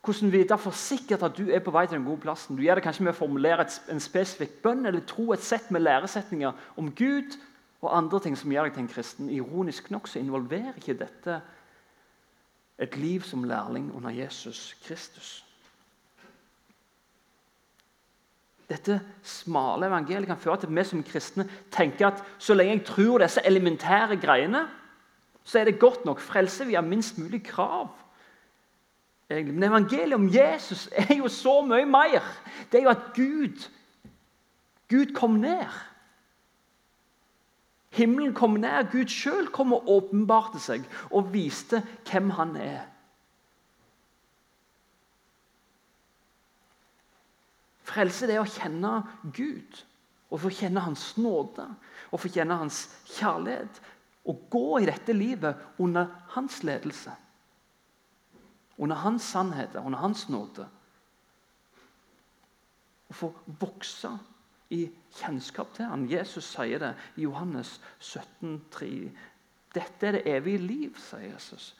hvordan 0.05 0.33
vite 0.33 0.57
for 0.61 0.77
sikkert 0.77 1.23
at 1.25 1.37
du 1.37 1.49
er 1.49 1.63
på 1.65 1.73
vei 1.73 1.87
til 1.87 1.97
den 1.97 2.05
gode 2.05 2.21
plassen. 2.21 2.57
Du 2.57 2.63
gjør 2.63 2.77
det 2.77 2.85
kanskje 2.85 3.07
med 3.07 3.15
å 3.15 3.17
formulere 3.17 3.65
et, 3.65 3.77
en 3.89 4.03
spesifikk 4.03 4.59
bønn 4.65 4.85
eller 4.85 5.05
tro 5.09 5.31
et 5.33 5.45
sett 5.45 5.71
med 5.73 5.85
læresetninger 5.85 6.53
om 6.81 6.91
Gud 6.93 7.39
og 7.85 7.93
andre 7.97 8.21
ting 8.21 8.37
som 8.37 8.53
gjør 8.53 8.69
deg 8.69 8.77
til 8.77 8.85
en 8.85 8.93
kristen. 8.93 9.31
Ironisk 9.33 9.91
nok 9.93 10.09
så 10.09 10.21
involverer 10.21 10.77
ikke 10.77 10.99
dette 11.01 11.41
et 12.85 12.97
liv 13.01 13.25
som 13.25 13.45
lærling 13.49 13.91
under 13.97 14.13
Jesus 14.13 14.75
Kristus. 14.85 15.39
Dette 18.69 18.97
smale 19.23 19.87
evangeliet 19.87 20.29
kan 20.29 20.41
føre 20.41 20.63
til 20.63 20.71
at 20.73 20.77
vi 20.77 20.85
som 20.89 21.03
kristne 21.05 21.45
tenker 21.73 22.09
at 22.09 22.23
så 22.39 22.57
lenge 22.57 22.79
jeg 22.79 22.87
tror 22.89 23.21
disse 23.21 23.45
elementære 23.45 24.17
greiene, 24.21 24.65
så 25.45 25.59
er 25.59 25.65
det 25.65 25.81
godt 25.81 26.05
nok. 26.05 26.21
Frelse 26.21 26.67
via 26.67 26.81
minst 26.81 27.19
mulig 27.19 27.43
krav. 27.45 27.89
Men 29.29 29.63
evangeliet 29.63 30.15
om 30.15 30.29
Jesus 30.29 30.89
er 30.93 31.15
jo 31.15 31.29
så 31.29 31.61
mye 31.65 31.87
mer. 31.87 32.23
Det 32.73 32.81
er 32.81 32.83
jo 32.83 32.93
at 32.93 33.11
Gud, 33.17 33.69
Gud 34.91 35.15
kom 35.15 35.31
ned. 35.31 35.67
Himmelen 37.95 38.35
kom 38.35 38.51
ned. 38.51 38.91
Gud 38.93 39.09
sjøl 39.09 39.49
kom 39.55 39.73
og 39.73 39.89
åpenbarte 39.89 40.61
seg 40.61 40.85
og 41.11 41.33
viste 41.33 41.83
hvem 42.11 42.31
han 42.35 42.57
er. 42.57 42.83
Frelse 47.85 48.27
det 48.27 48.39
er 48.39 48.43
å 48.43 48.49
kjenne 48.49 49.03
Gud 49.37 49.85
og 50.33 50.41
få 50.43 50.51
kjenne 50.51 50.83
Hans 50.83 51.13
nåde 51.21 51.69
og 52.11 52.21
få 52.21 52.31
kjenne 52.33 52.57
Hans 52.59 52.89
kjærlighet. 53.13 53.81
Og 54.25 54.47
gå 54.51 54.79
i 54.81 54.89
dette 54.89 55.13
livet 55.13 55.61
under 55.79 56.07
Hans 56.37 56.63
ledelse. 56.65 57.13
Under 58.79 58.97
Hans 58.97 59.23
sannheter, 59.23 59.85
under 59.85 59.99
Hans 59.99 60.29
nåde. 60.29 60.69
Og 63.09 63.15
få 63.15 63.33
vokse 63.61 64.11
i 64.75 64.87
kjennskap 65.19 65.75
til 65.77 65.89
han. 65.91 66.07
Jesus 66.11 66.47
sier 66.55 66.81
det 66.83 66.93
i 67.17 67.27
Johannes 67.27 67.77
17, 67.99 68.57
3. 68.75 68.91
Dette 69.75 70.09
er 70.09 70.17
det 70.17 70.25
evige 70.31 70.63
liv, 70.63 70.99
sier 70.99 71.35
Jesus. 71.35 71.73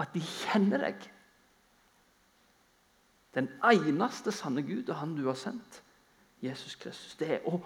At 0.00 0.14
de 0.14 0.22
kjenner 0.24 0.86
deg. 0.86 1.08
Den 3.36 3.50
eneste 3.62 4.32
sanne 4.34 4.62
Gud 4.66 4.88
og 4.88 4.96
Han 5.02 5.14
du 5.18 5.26
har 5.28 5.38
sendt, 5.38 5.82
Jesus 6.42 6.74
Kristus. 6.74 7.16
Det, 7.20 7.34
er, 7.36 7.46
og, 7.46 7.60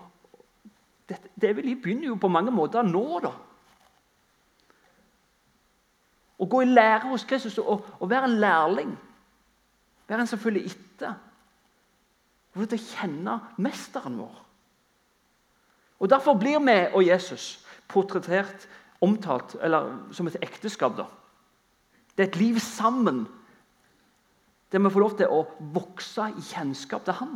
det, 1.08 1.20
det 1.40 1.50
evige 1.50 1.70
liv 1.70 1.82
begynner 1.82 2.10
jo 2.10 2.20
på 2.20 2.28
mange 2.32 2.52
måter 2.52 2.84
nå, 2.84 3.20
da. 3.24 3.32
Å 6.44 6.48
gå 6.50 6.60
i 6.60 6.68
lære 6.68 7.08
hos 7.08 7.24
Kristus 7.24 7.56
og, 7.62 7.86
og 8.00 8.10
være 8.10 8.28
en 8.28 8.40
lærling. 8.42 8.90
Være 10.08 10.26
en 10.26 10.28
som 10.28 10.40
følger 10.42 10.68
etter. 10.68 11.14
til 12.54 12.76
å 12.78 12.84
kjenne 12.84 13.40
mesteren 13.56 14.18
vår. 14.20 14.34
Og 16.04 16.10
Derfor 16.10 16.36
blir 16.36 16.60
vi 16.60 16.76
og 16.92 17.06
Jesus 17.06 17.64
portrettert, 17.88 18.68
omtalt 19.00 19.56
eller 19.60 20.12
som 20.12 20.26
et 20.26 20.36
ekteskap. 20.42 20.96
da. 20.96 21.06
Det 22.16 22.24
er 22.24 22.28
et 22.28 22.36
liv 22.36 22.60
sammen 22.60 23.26
der 24.72 24.78
vi 24.78 24.90
får 24.90 25.00
lov 25.00 25.16
til 25.16 25.30
å 25.30 25.44
vokse 25.74 26.28
i 26.34 26.42
kjennskap 26.42 27.04
til 27.04 27.14
Han. 27.14 27.34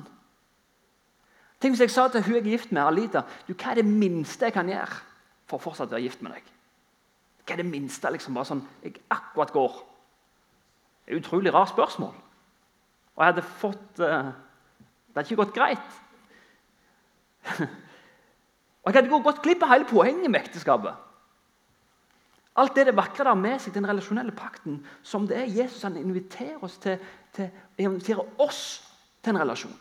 Tenk 1.61 1.75
hvis 1.75 1.81
jeg 1.87 1.91
sa 1.91 2.09
til 2.09 2.23
hun 2.23 2.35
jeg 2.35 2.45
er 2.45 2.51
gift 2.51 2.73
med, 2.73 2.83
Alita, 2.83 3.23
du, 3.47 3.55
hva 3.55 3.73
er 3.73 3.81
det 3.81 3.87
minste 3.87 4.47
jeg 4.47 4.55
kan 4.55 4.69
gjøre 4.69 5.03
for 5.47 5.59
å 5.59 5.63
fortsatt 5.63 5.91
være 5.91 6.07
gift 6.07 6.23
med 6.23 6.37
deg? 6.37 6.58
Hva 7.49 7.57
er 7.57 7.63
det 7.63 7.71
minste 7.71 8.11
liksom 8.13 8.37
bare 8.37 8.51
sånn, 8.51 8.61
jeg 8.85 8.99
akkurat 9.09 9.55
går? 9.55 9.79
Det 11.07 11.15
er 11.15 11.17
et 11.17 11.25
utrolig 11.25 11.53
rart 11.55 11.73
spørsmål. 11.73 12.13
Og 13.17 13.25
jeg 13.25 13.33
hadde 13.33 13.47
fått 13.63 14.03
uh, 14.05 14.29
det 15.09 15.17
hadde 15.17 15.33
ikke 15.33 15.43
gått 15.43 15.57
greit. 15.57 15.89
Og 18.85 18.93
Jeg 18.93 19.03
hadde 19.03 19.21
gått 19.25 19.41
glipp 19.43 19.65
av 19.67 19.73
hele 19.73 19.89
poenget 19.89 20.31
med 20.31 20.41
ekteskapet. 20.45 20.95
Alt 22.59 22.75
det 22.77 22.85
det 22.89 22.97
vakre 22.97 23.27
der 23.27 23.39
med 23.39 23.61
seg, 23.63 23.75
den 23.75 23.87
relasjonelle 23.87 24.35
pakten, 24.35 24.79
som 25.03 25.27
det 25.31 25.37
er 25.39 25.51
Jesus 25.51 25.85
han 25.87 25.97
inviterer 25.99 26.63
oss 26.65 26.79
til, 26.83 26.97
til, 27.35 27.51
inviterer 27.79 28.25
oss 28.43 28.63
til 29.23 29.35
en 29.35 29.41
relasjon. 29.43 29.75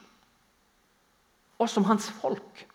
Oss 1.62 1.74
som 1.74 1.88
hans 1.90 2.10
folk. 2.22 2.66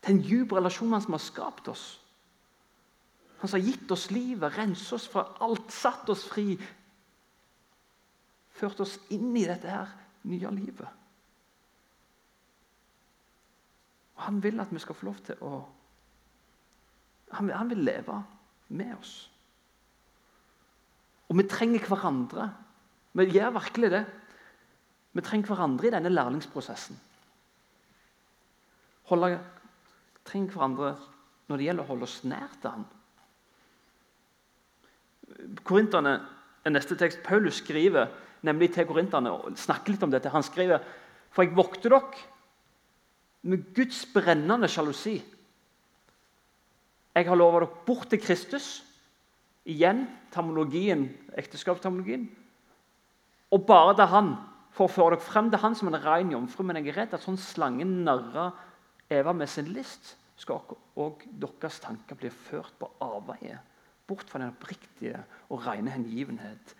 Til 0.00 0.16
en 0.16 0.22
dyp 0.24 0.52
relasjon 0.56 0.92
han 0.94 1.02
som 1.04 1.16
har 1.16 1.22
skapt 1.24 1.68
oss. 1.68 1.84
Han 3.40 3.48
som 3.48 3.60
har 3.60 3.66
gitt 3.66 3.92
oss 3.92 4.10
livet, 4.12 4.56
renset 4.56 4.96
oss 4.96 5.08
fra 5.08 5.24
alt, 5.44 5.72
satt 5.72 6.08
oss 6.12 6.26
fri, 6.28 6.54
ført 8.60 8.80
oss 8.84 8.98
inn 9.14 9.32
i 9.36 9.46
dette 9.48 9.68
her 9.70 9.92
nye 10.28 10.52
livet. 10.52 10.96
Og 14.16 14.26
Han 14.26 14.42
vil 14.44 14.60
at 14.60 14.72
vi 14.72 14.82
skal 14.82 14.96
få 14.96 15.08
lov 15.08 15.20
til 15.24 15.40
å 15.40 15.66
Han 17.30 17.46
vil, 17.46 17.54
han 17.54 17.68
vil 17.70 17.84
leve 17.86 18.16
med 18.74 18.90
oss. 18.98 19.30
Og 21.30 21.36
vi 21.38 21.44
trenger 21.46 21.84
hverandre. 21.86 22.48
Vi 23.14 23.26
gjør 23.30 23.52
virkelig 23.54 23.90
det. 23.92 24.00
Vi 25.14 25.22
trenger 25.22 25.46
hverandre 25.46 25.86
i 25.86 25.92
denne 25.94 26.10
lærlingsprosessen. 26.10 26.98
Holde, 29.10 29.38
trenger 30.30 30.54
hverandre 30.54 30.94
når 31.50 31.58
det 31.58 31.66
gjelder 31.66 31.86
å 31.86 31.90
holde 31.90 32.06
oss 32.06 32.20
nær 32.30 32.50
til 32.62 32.74
ham. 32.76 32.88
Korinterne 35.66 36.14
er 36.64 36.74
neste 36.74 36.96
tekst. 36.98 37.22
Paulus 37.26 37.60
skriver 37.62 38.10
nemlig 38.46 38.70
til 38.74 38.86
korinterne, 38.88 39.32
og 39.32 39.58
snakker 39.58 39.94
litt 39.94 40.04
om 40.06 40.12
dette. 40.12 40.32
Han 40.32 40.46
skriver 40.46 40.84
For 41.30 41.46
jeg 41.46 41.54
vokter 41.54 41.92
dere 41.92 42.26
med 43.46 43.70
Guds 43.74 44.02
brennende 44.12 44.68
sjalusi. 44.68 45.20
Jeg 47.14 47.26
har 47.26 47.38
lova 47.38 47.62
dere 47.62 47.84
bort 47.86 48.10
til 48.10 48.20
Kristus. 48.22 48.80
Igjen 49.68 50.06
termologien, 50.32 51.08
ekteskapstermologien. 51.38 52.28
Og 53.50 53.66
bare 53.66 53.96
til 53.98 54.10
Han, 54.10 54.34
for 54.74 54.86
å 54.86 54.92
føre 54.92 55.16
dere 55.16 55.26
frem 55.26 55.50
til 55.50 55.62
Han 55.62 55.76
som 55.78 55.90
en 55.90 56.00
ren 56.02 56.32
jomfru. 56.34 56.64
Men 56.66 56.80
jeg 56.80 56.90
er 56.92 57.02
redd 57.02 57.14
at 57.16 57.24
sånn 57.24 57.38
slangen 57.40 58.00
narrer 58.06 58.54
Eva 59.10 59.34
med 59.34 59.50
sin 59.50 59.72
list, 59.74 60.14
skal 60.40 60.62
òg 61.00 61.26
deres 61.40 61.80
tanker 61.84 62.18
bli 62.18 62.30
ført 62.32 62.72
på 62.80 62.88
avveie. 63.04 63.58
Bort 64.08 64.30
fra 64.30 64.40
den 64.40 64.54
oppriktige 64.54 65.20
og 65.50 65.66
rene 65.66 65.92
hengivenhet 65.92 66.74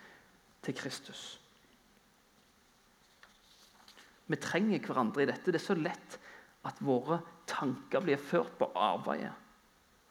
til 0.65 0.77
Kristus. 0.77 1.41
Vi 4.31 4.39
trenger 4.39 4.83
hverandre 4.87 5.25
i 5.25 5.29
dette. 5.29 5.51
Det 5.51 5.59
er 5.61 5.67
så 5.67 5.77
lett 5.77 6.17
at 6.69 6.81
våre 6.85 7.21
tanker 7.51 8.03
blir 8.05 8.21
ført 8.21 8.53
på 8.59 8.69
arbeidet. 8.79 9.33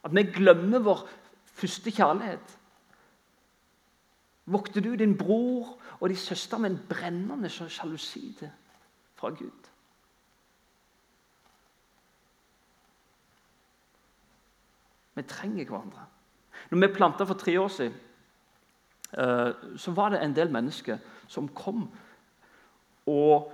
At 0.04 0.14
vi 0.16 0.24
glemmer 0.32 0.82
vår 0.84 1.04
første 1.56 1.92
kjærlighet. 1.92 2.56
Vokter 4.50 4.84
du 4.84 4.94
din 4.98 5.16
bror 5.16 5.76
og 6.00 6.08
din 6.10 6.18
søster 6.18 6.58
med 6.58 6.72
en 6.72 6.80
brennende 6.90 7.50
sjalusi 7.50 8.34
fra 9.16 9.30
Gud? 9.30 9.69
Vi 15.14 15.26
trenger 15.28 15.68
hverandre. 15.68 16.06
Når 16.70 16.82
vi 16.82 16.94
planta 16.94 17.26
for 17.26 17.38
tre 17.38 17.56
år 17.60 17.68
siden, 17.72 17.96
eh, 19.18 19.50
så 19.76 19.94
var 19.96 20.12
det 20.14 20.22
en 20.22 20.36
del 20.36 20.52
mennesker 20.52 20.98
som 21.30 21.48
kom 21.48 21.88
og 23.10 23.50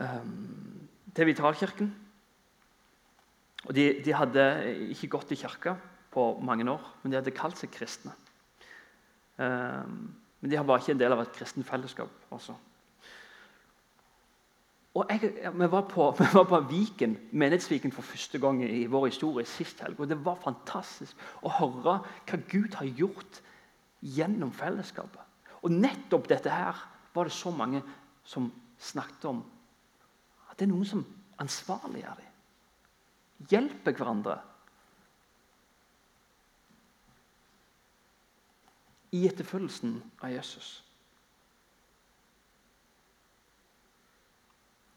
um, 0.00 0.88
til 1.14 1.26
Vitalkirken. 1.26 1.90
Og 3.68 3.74
de, 3.74 3.84
de, 4.04 4.14
hadde 4.14 4.44
ikke 4.94 5.12
gått 5.14 5.32
i 5.34 5.38
kirka 5.38 5.76
på 6.10 6.24
mange 6.42 6.66
år, 6.70 6.82
men 7.02 7.12
de 7.12 7.18
hadde 7.20 7.34
kalt 7.34 7.58
seg 7.60 7.70
kristne. 7.74 8.14
Um, 9.38 10.14
Men 10.44 10.50
de 10.50 10.60
bare 10.60 10.82
ikke 10.82 10.92
en 10.92 10.98
del 11.00 11.12
av 11.14 11.22
et 11.22 11.32
kristent 11.32 11.64
fellesskap. 11.64 12.10
altså. 12.30 12.52
Og 14.94 15.06
jeg, 15.10 15.32
vi, 15.54 15.70
var 15.70 15.88
på, 15.90 16.10
vi 16.18 16.26
var 16.32 16.44
på 16.46 16.60
Viken, 16.70 17.16
Menighetsviken 17.32 17.92
for 17.92 18.06
første 18.06 18.38
gang 18.38 18.62
i 18.64 18.84
vår 18.86 19.08
historie 19.10 19.46
sist 19.46 19.82
helg. 19.82 19.98
og 20.00 20.08
Det 20.08 20.20
var 20.24 20.38
fantastisk 20.42 21.18
å 21.42 21.50
høre 21.58 21.98
hva 21.98 22.38
Gud 22.50 22.78
har 22.78 22.86
gjort 22.86 23.40
gjennom 24.04 24.52
fellesskapet. 24.54 25.20
Og 25.64 25.72
nettopp 25.72 26.28
dette 26.28 26.52
her 26.52 26.78
var 27.14 27.26
det 27.26 27.34
så 27.34 27.50
mange 27.50 27.82
som 28.24 28.50
snakket 28.78 29.24
om. 29.32 29.42
At 30.50 30.58
det 30.58 30.68
er 30.68 30.74
noen 30.74 30.86
som 30.86 31.04
ansvarliggjør 31.42 32.20
dem. 32.20 32.30
Hjelper 33.50 33.96
hverandre. 33.98 34.38
I 39.14 39.26
etterfølgelsen 39.28 39.98
av 40.22 40.32
Jesus. 40.34 40.76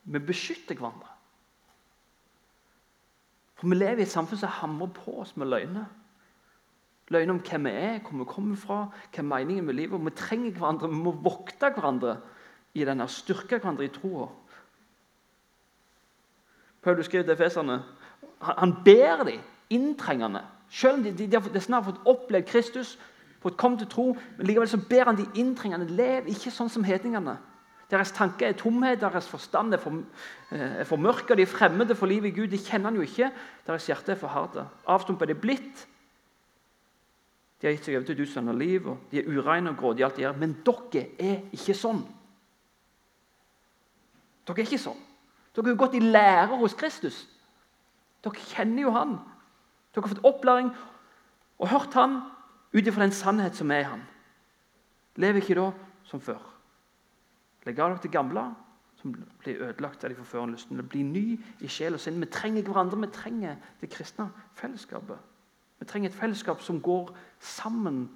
Vi 0.07 0.19
beskytter 0.23 0.75
hverandre. 0.75 1.13
For 3.57 3.67
Vi 3.67 3.75
lever 3.75 3.99
i 3.99 4.05
et 4.05 4.11
samfunn 4.11 4.39
som 4.39 4.53
hamrer 4.61 4.91
på 4.93 5.19
oss 5.21 5.35
med 5.37 5.49
løgner. 5.49 5.85
Løgner 7.09 7.33
om 7.33 7.39
hvem 7.39 7.65
vi 7.65 7.71
er, 7.71 7.99
hvor 7.99 8.19
vi 8.19 8.27
kommer 8.27 8.55
fra, 8.55 8.79
hva 9.13 9.21
er 9.21 9.27
meningen 9.27 9.65
med 9.65 9.73
livet. 9.73 10.05
Vi 10.05 10.15
trenger 10.15 10.51
hverandre, 10.51 10.89
vi 10.89 10.95
må 10.95 11.11
vokte 11.11 11.71
hverandre 11.71 12.17
i 12.75 12.85
denne, 12.85 13.07
styrke 13.07 13.57
hverandre 13.57 13.87
i 13.87 13.93
troa. 13.93 14.27
Paulus 16.81 17.05
skriver 17.05 17.23
til 17.23 17.33
efeserne 17.33 17.81
han, 18.41 18.55
han 18.57 18.73
ber 18.85 19.23
dem 19.23 19.39
inntrengende. 19.69 20.43
Selv 20.69 20.93
om 20.93 21.03
de, 21.03 21.11
de, 21.17 21.27
de, 21.27 21.41
de 21.53 21.61
snart 21.61 21.83
har 21.83 21.91
fått 21.91 22.07
opplevd 22.07 22.47
Kristus, 22.47 22.99
fått 23.41 23.57
komme 23.57 23.77
til 23.77 23.87
tro, 23.87 24.05
men 24.37 24.47
likevel 24.47 24.69
så 24.69 24.79
ber 24.89 25.09
han 25.09 25.17
de 25.17 25.27
inntrengende 25.39 25.89
lev 25.89 26.27
ikke 26.31 26.51
sånn 26.51 26.69
som 26.69 26.85
hedningene. 26.87 27.37
Deres 27.91 28.11
tanker 28.11 28.49
er 28.49 28.57
tomhet, 28.59 28.99
deres 28.99 29.29
forstand 29.31 29.73
er, 29.73 29.79
for, 29.79 30.03
eh, 30.51 30.79
er 30.81 30.83
formørka, 30.83 31.35
de 31.35 31.41
er 31.41 31.51
fremmede 31.51 31.95
for 31.95 32.05
livet 32.05 32.33
i 32.33 32.39
Gud. 32.39 32.47
De 32.51 32.57
kjenner 32.57 32.91
han 32.91 32.95
jo 32.95 33.01
ikke. 33.01 33.31
Deres 33.67 33.85
hjerte 33.87 34.11
er 34.11 34.19
forharda. 34.19 34.65
Avstumpa 34.87 35.23
er 35.23 35.31
de 35.31 35.39
blitt. 35.39 35.87
De 37.61 37.67
har 37.67 37.73
gitt 37.73 37.87
seg 37.87 37.95
over 37.95 38.05
til 38.05 38.17
dusende 38.19 38.53
liv, 38.57 38.89
og 38.91 38.97
de 39.11 39.21
er 39.21 39.29
ureine 39.31 39.71
og 39.71 39.77
grådige. 39.77 40.05
alt 40.05 40.15
de 40.15 40.21
gjør. 40.21 40.37
Men 40.37 40.57
dere 40.65 41.05
er 41.19 41.39
ikke 41.55 41.73
sånn. 41.73 42.03
Dere 44.47 44.59
er 44.59 44.67
ikke 44.67 44.83
sånn. 44.83 44.99
Dere 45.55 45.71
har 45.71 45.79
gått 45.79 45.95
i 45.95 46.03
lære 46.03 46.59
hos 46.59 46.75
Kristus. 46.77 47.23
Dere 48.23 48.35
kjenner 48.51 48.81
jo 48.81 48.91
han. 48.91 49.17
Dere 49.95 50.03
har 50.03 50.13
fått 50.13 50.27
opplæring 50.27 50.75
og 51.57 51.71
hørt 51.71 51.93
han 51.93 52.19
ut 52.73 52.85
ifra 52.85 53.07
den 53.07 53.15
sannhet 53.15 53.55
som 53.55 53.71
er 53.71 53.79
i 53.79 53.89
han. 53.89 54.03
Lever 55.15 55.41
ikke 55.41 55.55
da 55.55 55.71
som 56.05 56.21
før. 56.21 56.56
Legg 57.67 57.79
av 57.83 57.91
dere 57.91 58.03
det 58.05 58.13
gamle, 58.13 58.43
som 58.97 59.13
blir 59.13 59.61
ødelagt 59.61 60.03
av 60.03 60.11
de 60.13 60.17
forførende 60.17 60.55
lystne. 60.55 60.85
Bli 60.87 61.03
ny 61.03 61.25
i 61.61 61.69
sjel 61.69 61.97
og 61.97 62.01
sinn. 62.01 62.21
Vi 62.23 62.29
trenger 62.31 62.65
hverandre. 62.65 63.01
Vi 63.03 63.11
trenger 63.13 63.57
det 63.81 63.91
kristne 63.93 64.29
fellesskapet. 64.57 65.19
Vi 65.77 65.85
trenger 65.85 66.09
et 66.09 66.17
fellesskap 66.17 66.63
som 66.65 66.79
går 66.81 67.11
sammen 67.43 68.07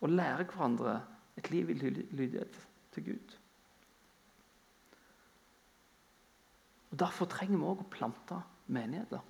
og 0.00 0.12
lærer 0.12 0.44
hverandre 0.44 0.98
et 1.38 1.50
liv 1.50 1.70
i 1.70 1.78
lydighet 1.78 2.58
til 2.92 3.04
Gud. 3.04 3.38
Og 6.90 6.98
Derfor 6.98 7.30
trenger 7.30 7.58
vi 7.58 7.70
òg 7.70 7.80
å 7.84 7.90
plante 7.92 8.42
menigheter. 8.72 9.24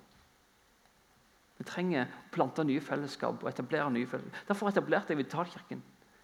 Vi 1.57 1.65
trenger 1.65 2.05
å 2.05 2.33
plante 2.33 2.65
nye 2.67 2.83
fellesskap 2.83 3.41
og 3.43 3.49
etablere 3.49 3.89
nye 3.91 4.07
fellesskap. 4.07 4.43
Derfor 4.47 4.69
etablerte 4.69 5.13
jeg 5.13 5.23
Vitalkirken. 5.23 5.81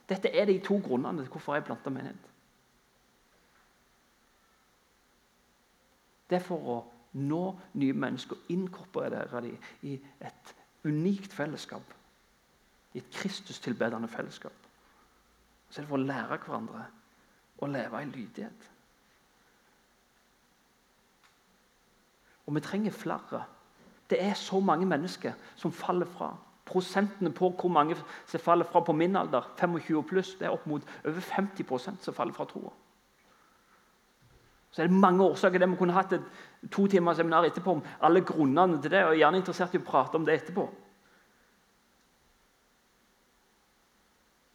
Dette 0.10 0.30
er 0.36 0.46
de 0.46 0.60
to 0.64 0.78
grunnene 0.84 1.24
til 1.24 1.32
hvorfor 1.32 1.58
jeg 1.58 1.66
planta 1.68 1.92
menighet. 1.92 2.33
Det 6.34 6.40
er 6.40 6.46
for 6.48 6.70
å 6.74 6.76
nå 7.22 7.42
nye 7.78 7.94
mennesker 7.94 8.40
og 8.40 8.48
inkorporere 8.50 9.42
dem 9.46 9.52
i 9.86 10.00
et 10.26 10.54
unikt 10.82 11.34
fellesskap. 11.34 11.94
I 12.94 13.02
et 13.04 13.12
Kristus-tilbedende 13.14 14.10
fellesskap. 14.10 14.56
Så 15.70 15.82
er 15.82 15.86
det 15.86 15.92
for 15.92 16.00
å 16.00 16.08
lære 16.08 16.40
hverandre 16.42 16.88
å 17.62 17.70
leve 17.70 18.02
i 18.02 18.10
lydighet. 18.10 18.66
Og 22.48 22.58
vi 22.58 22.64
trenger 22.66 22.98
flere. 22.98 23.44
Det 24.10 24.18
er 24.22 24.34
så 24.34 24.60
mange 24.60 24.90
mennesker 24.90 25.38
som 25.56 25.72
faller 25.72 26.10
fra. 26.18 26.32
Prosentene 26.66 27.30
på 27.30 27.52
hvor 27.60 27.70
mange 27.70 28.00
som 28.26 28.42
faller 28.42 28.66
fra 28.66 28.82
på 28.82 28.98
min 28.98 29.22
alder, 29.22 29.54
25 29.60 30.02
pluss, 30.10 30.34
det 30.40 30.50
er 30.50 30.58
opp 30.58 30.66
mot 30.66 30.82
over 31.06 31.22
50% 31.22 32.02
som 32.02 32.18
faller 32.18 32.34
fra 32.34 32.50
troa. 32.50 32.74
Så 34.74 34.82
er 34.82 34.88
det 34.90 34.98
mange 34.98 35.24
årsaker 35.24 35.60
det. 35.62 35.70
Vi 35.70 35.78
kunne 35.78 35.94
hatt 35.94 36.16
et 36.18 36.70
to 36.74 36.88
timers 36.90 37.20
seminar 37.22 37.46
etterpå 37.46 37.76
om 37.78 37.84
alle 38.02 38.24
grunnene 38.26 38.82
til 38.82 38.92
det. 38.92 39.04
og 39.04 39.12
jeg 39.12 39.20
er 39.20 39.22
gjerne 39.22 39.38
interessert 39.38 39.76
i 39.76 39.78
å 39.78 39.86
prate 39.86 40.18
om 40.18 40.26
det 40.26 40.34
etterpå. 40.40 40.66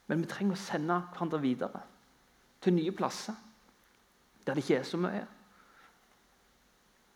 Men 0.08 0.24
vi 0.24 0.26
trenger 0.26 0.56
å 0.56 0.58
sende 0.58 0.98
hverandre 1.12 1.40
videre 1.40 1.84
til 2.64 2.74
nye 2.74 2.92
plasser 2.92 3.34
der 4.46 4.56
det 4.56 4.64
ikke 4.64 4.78
er 4.80 4.86
så 4.88 4.96
mye. 4.96 5.24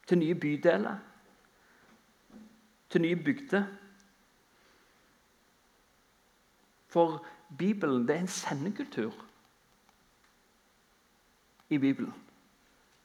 Til 0.07 0.19
nye 0.19 0.35
bydeler. 0.35 0.99
Til 2.91 3.01
nye 3.01 3.17
bygder. 3.17 3.63
For 6.93 7.23
Bibelen 7.59 8.05
det 8.09 8.17
er 8.17 8.21
en 8.21 8.29
sendekultur 8.29 9.15
i 11.71 11.79
Bibelen. 11.79 12.13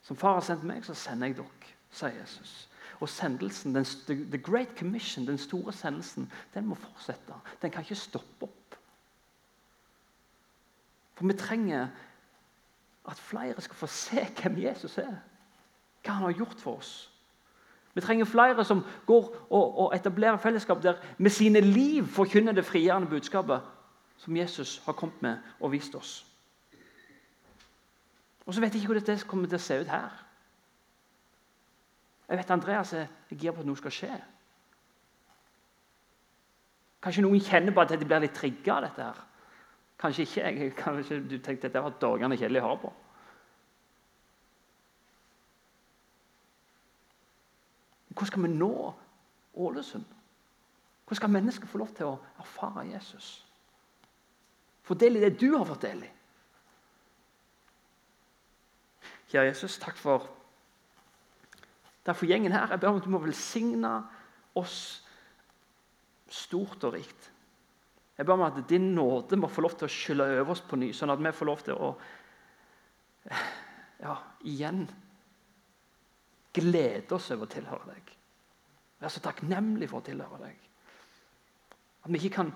Som 0.07 0.15
far 0.15 0.37
har 0.37 0.45
sendt 0.45 0.63
meg, 0.63 0.85
så 0.87 0.93
sender 0.95 1.27
jeg 1.27 1.35
dere, 1.41 1.71
sier 1.91 2.13
Jesus. 2.15 2.51
Og 3.03 3.09
sendelsen, 3.11 3.75
den, 3.75 3.85
the 4.31 4.39
Great 4.39 4.71
Commission, 4.79 5.25
den 5.27 5.37
store 5.37 5.73
sendelsen, 5.75 6.29
den 6.53 6.65
må 6.65 6.77
fortsette. 6.79 7.35
Den 7.61 7.73
kan 7.73 7.83
ikke 7.83 7.99
stoppe 7.99 8.47
opp. 8.47 8.77
For 11.17 11.27
vi 11.27 11.35
trenger 11.35 11.89
at 13.07 13.19
flere 13.19 13.61
skal 13.61 13.75
få 13.75 13.89
se 13.91 14.23
hvem 14.39 14.61
Jesus 14.63 14.97
er. 15.03 15.11
Hva 16.05 16.15
han 16.15 16.29
har 16.29 16.39
gjort 16.39 16.63
for 16.63 16.79
oss. 16.79 17.11
Vi 17.93 18.01
trenger 18.01 18.29
flere 18.29 18.63
som 18.65 18.85
går 19.05 19.27
og, 19.49 19.77
og 19.79 19.95
etablerer 19.95 20.37
fellesskap 20.39 20.83
der 20.83 21.03
med 21.17 21.33
sine 21.35 21.59
liv 21.59 22.07
forkynner 22.07 22.55
det 22.55 22.65
frigjørende 22.65 23.09
budskapet 23.09 23.61
som 24.17 24.37
Jesus 24.37 24.77
har 24.85 24.93
kommet 24.93 25.21
med 25.21 25.37
og 25.59 25.71
vist 25.71 25.95
oss. 25.95 26.21
Og 28.47 28.55
så 28.55 28.63
vet 28.63 28.73
jeg 28.73 28.81
ikke 28.81 28.93
hvordan 28.93 29.05
det 29.09 29.27
kommer 29.27 29.49
til 29.51 29.59
å 29.59 29.63
se 29.63 29.77
ut 29.81 29.91
her. 29.91 30.23
Jeg 32.27 32.39
vet 32.39 32.51
Andreas 32.51 32.93
er 32.95 33.07
gira 33.29 33.53
på 33.55 33.63
at 33.63 33.67
noe 33.67 33.79
skal 33.79 33.93
skje. 33.93 34.11
Kanskje 37.03 37.23
noen 37.23 37.43
kjenner 37.43 37.75
på 37.75 37.83
at 37.83 37.91
de 37.93 38.07
blir 38.07 38.23
litt 38.23 38.35
trigga 38.35 38.77
av 38.77 38.87
dette. 38.87 39.03
her. 39.03 39.19
Kanskje 39.99 40.23
ikke. 40.23 40.41
Jeg, 40.47 40.73
kanskje 40.83 41.19
du 41.27 41.37
tenkte 41.43 41.67
at 41.67 41.75
det 41.75 41.83
var 41.83 41.99
dårlig 42.01 42.39
kjedelig 42.39 42.63
å 42.63 42.67
høre 42.67 42.81
på. 42.85 42.93
Hvordan 48.17 48.31
skal 48.31 48.47
vi 48.47 48.53
nå 48.55 48.73
Ålesund? 49.57 50.05
Hvordan 51.05 51.19
skal 51.19 51.29
mennesker 51.35 51.67
få 51.67 51.77
lov 51.83 51.91
til 51.95 52.09
å 52.09 52.19
erfare 52.41 52.87
Jesus? 52.89 53.27
Fordel 54.87 55.13
del 55.13 55.21
i 55.21 55.27
det 55.27 55.39
du 55.39 55.51
har 55.53 55.67
fått 55.67 55.85
del 55.85 56.01
i. 56.03 56.09
Kjære 59.27 59.49
Jesus, 59.49 59.77
takk 59.81 59.97
for 59.99 60.27
derfor 62.07 62.23
for 62.23 62.31
gjengen 62.31 62.53
her. 62.55 62.69
Jeg 62.71 62.79
ber 62.79 62.87
om 62.87 63.01
at 63.01 63.03
du 63.03 63.11
må 63.11 63.19
velsigne 63.19 63.89
oss 64.55 64.77
stort 66.31 66.83
og 66.87 66.93
rikt. 66.95 67.31
Jeg 68.17 68.25
ber 68.25 68.33
om 68.33 68.45
at 68.47 68.61
din 68.69 68.93
nåde 68.95 69.37
må 69.37 69.49
få 69.51 69.61
lov 69.61 69.75
til 69.77 69.87
å 69.87 69.91
skylle 69.91 70.29
over 70.39 70.55
oss 70.55 70.63
på 70.63 70.79
ny, 70.79 70.93
sånn 70.95 71.11
at 71.13 71.21
vi 71.21 71.33
får 71.35 71.49
lov 71.49 71.65
til 71.67 71.75
å 71.75 71.91
ja, 74.01 74.15
igjen 74.47 74.85
glede 76.57 77.15
oss 77.15 77.29
over 77.35 77.45
å 77.45 77.51
tilhøre 77.51 77.91
deg. 77.91 78.13
Være 78.97 79.13
så 79.13 79.21
takknemlig 79.21 79.89
for 79.91 80.01
å 80.01 80.07
tilhøre 80.07 80.39
deg. 80.41 80.63
At 82.05 82.13
vi 82.13 82.21
ikke 82.21 82.37
kan 82.39 82.53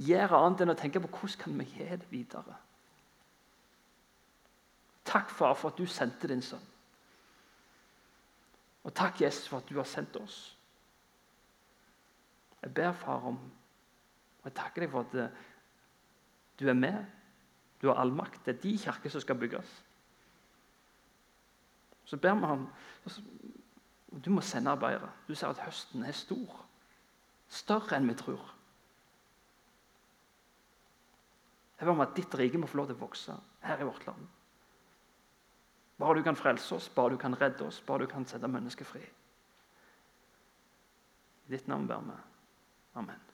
gjøre 0.00 0.40
annet 0.40 0.64
enn 0.64 0.74
å 0.74 0.78
tenke 0.78 1.02
på 1.04 1.12
hvordan 1.12 1.42
kan 1.44 1.60
vi 1.60 1.68
gi 1.76 1.90
det 1.92 2.10
videre. 2.10 2.56
Takk, 5.06 5.30
far, 5.30 5.54
for 5.54 5.70
at 5.70 5.78
du 5.78 5.86
sendte 5.86 6.28
din 6.28 6.42
sønn. 6.42 6.64
Og 8.86 8.94
takk, 8.94 9.20
Jesus, 9.22 9.48
for 9.48 9.62
at 9.62 9.68
du 9.68 9.76
har 9.78 9.86
sendt 9.88 10.16
oss. 10.18 10.56
Jeg 12.62 12.74
ber, 12.74 12.92
far, 12.92 13.22
om 13.26 13.38
Og 14.42 14.50
jeg 14.50 14.54
takker 14.54 14.84
deg 14.84 14.90
for 14.90 15.02
at 15.02 15.14
eh, 15.18 15.38
du 16.60 16.68
er 16.70 16.76
med. 16.78 17.00
Du 17.82 17.88
har 17.88 17.98
all 17.98 18.12
makt. 18.14 18.44
Det 18.46 18.54
er 18.54 18.60
de 18.62 18.76
kirker 18.78 19.10
som 19.10 19.20
skal 19.20 19.38
bygges. 19.38 19.72
Så 22.06 22.16
ber 22.16 22.34
vi 22.34 22.46
ham 22.46 22.68
Du 24.24 24.30
må 24.30 24.40
sende 24.40 24.70
arbeidere. 24.70 25.10
Du 25.28 25.34
ser 25.34 25.48
at 25.48 25.58
høsten 25.66 26.04
er 26.04 26.12
stor. 26.12 26.62
Større 27.48 27.96
enn 27.96 28.06
vi 28.08 28.14
tror. 28.14 28.54
Jeg 31.78 31.86
ber 31.86 31.92
om 31.92 32.00
at 32.00 32.14
ditt 32.16 32.38
rike 32.38 32.58
må 32.58 32.70
få 32.70 32.78
lov 32.80 32.86
til 32.86 32.96
å 32.96 33.02
vokse 33.02 33.34
her 33.66 33.82
i 33.82 33.88
vårt 33.88 34.06
land. 34.06 34.35
Bare 35.98 36.18
du 36.18 36.22
kan 36.22 36.36
frelse 36.36 36.74
oss, 36.74 36.88
bare 36.88 37.14
du 37.14 37.16
kan 37.16 37.34
redde 37.40 37.64
oss, 37.66 37.80
bare 37.86 38.04
du 38.04 38.10
kan 38.10 38.26
sette 38.26 38.48
mennesket 38.48 38.86
fri. 38.86 39.04
I 41.46 41.54
ditt 41.54 41.68
navn 41.70 41.86
ber 41.86 42.02
vi. 42.04 42.18
Amen. 43.00 43.25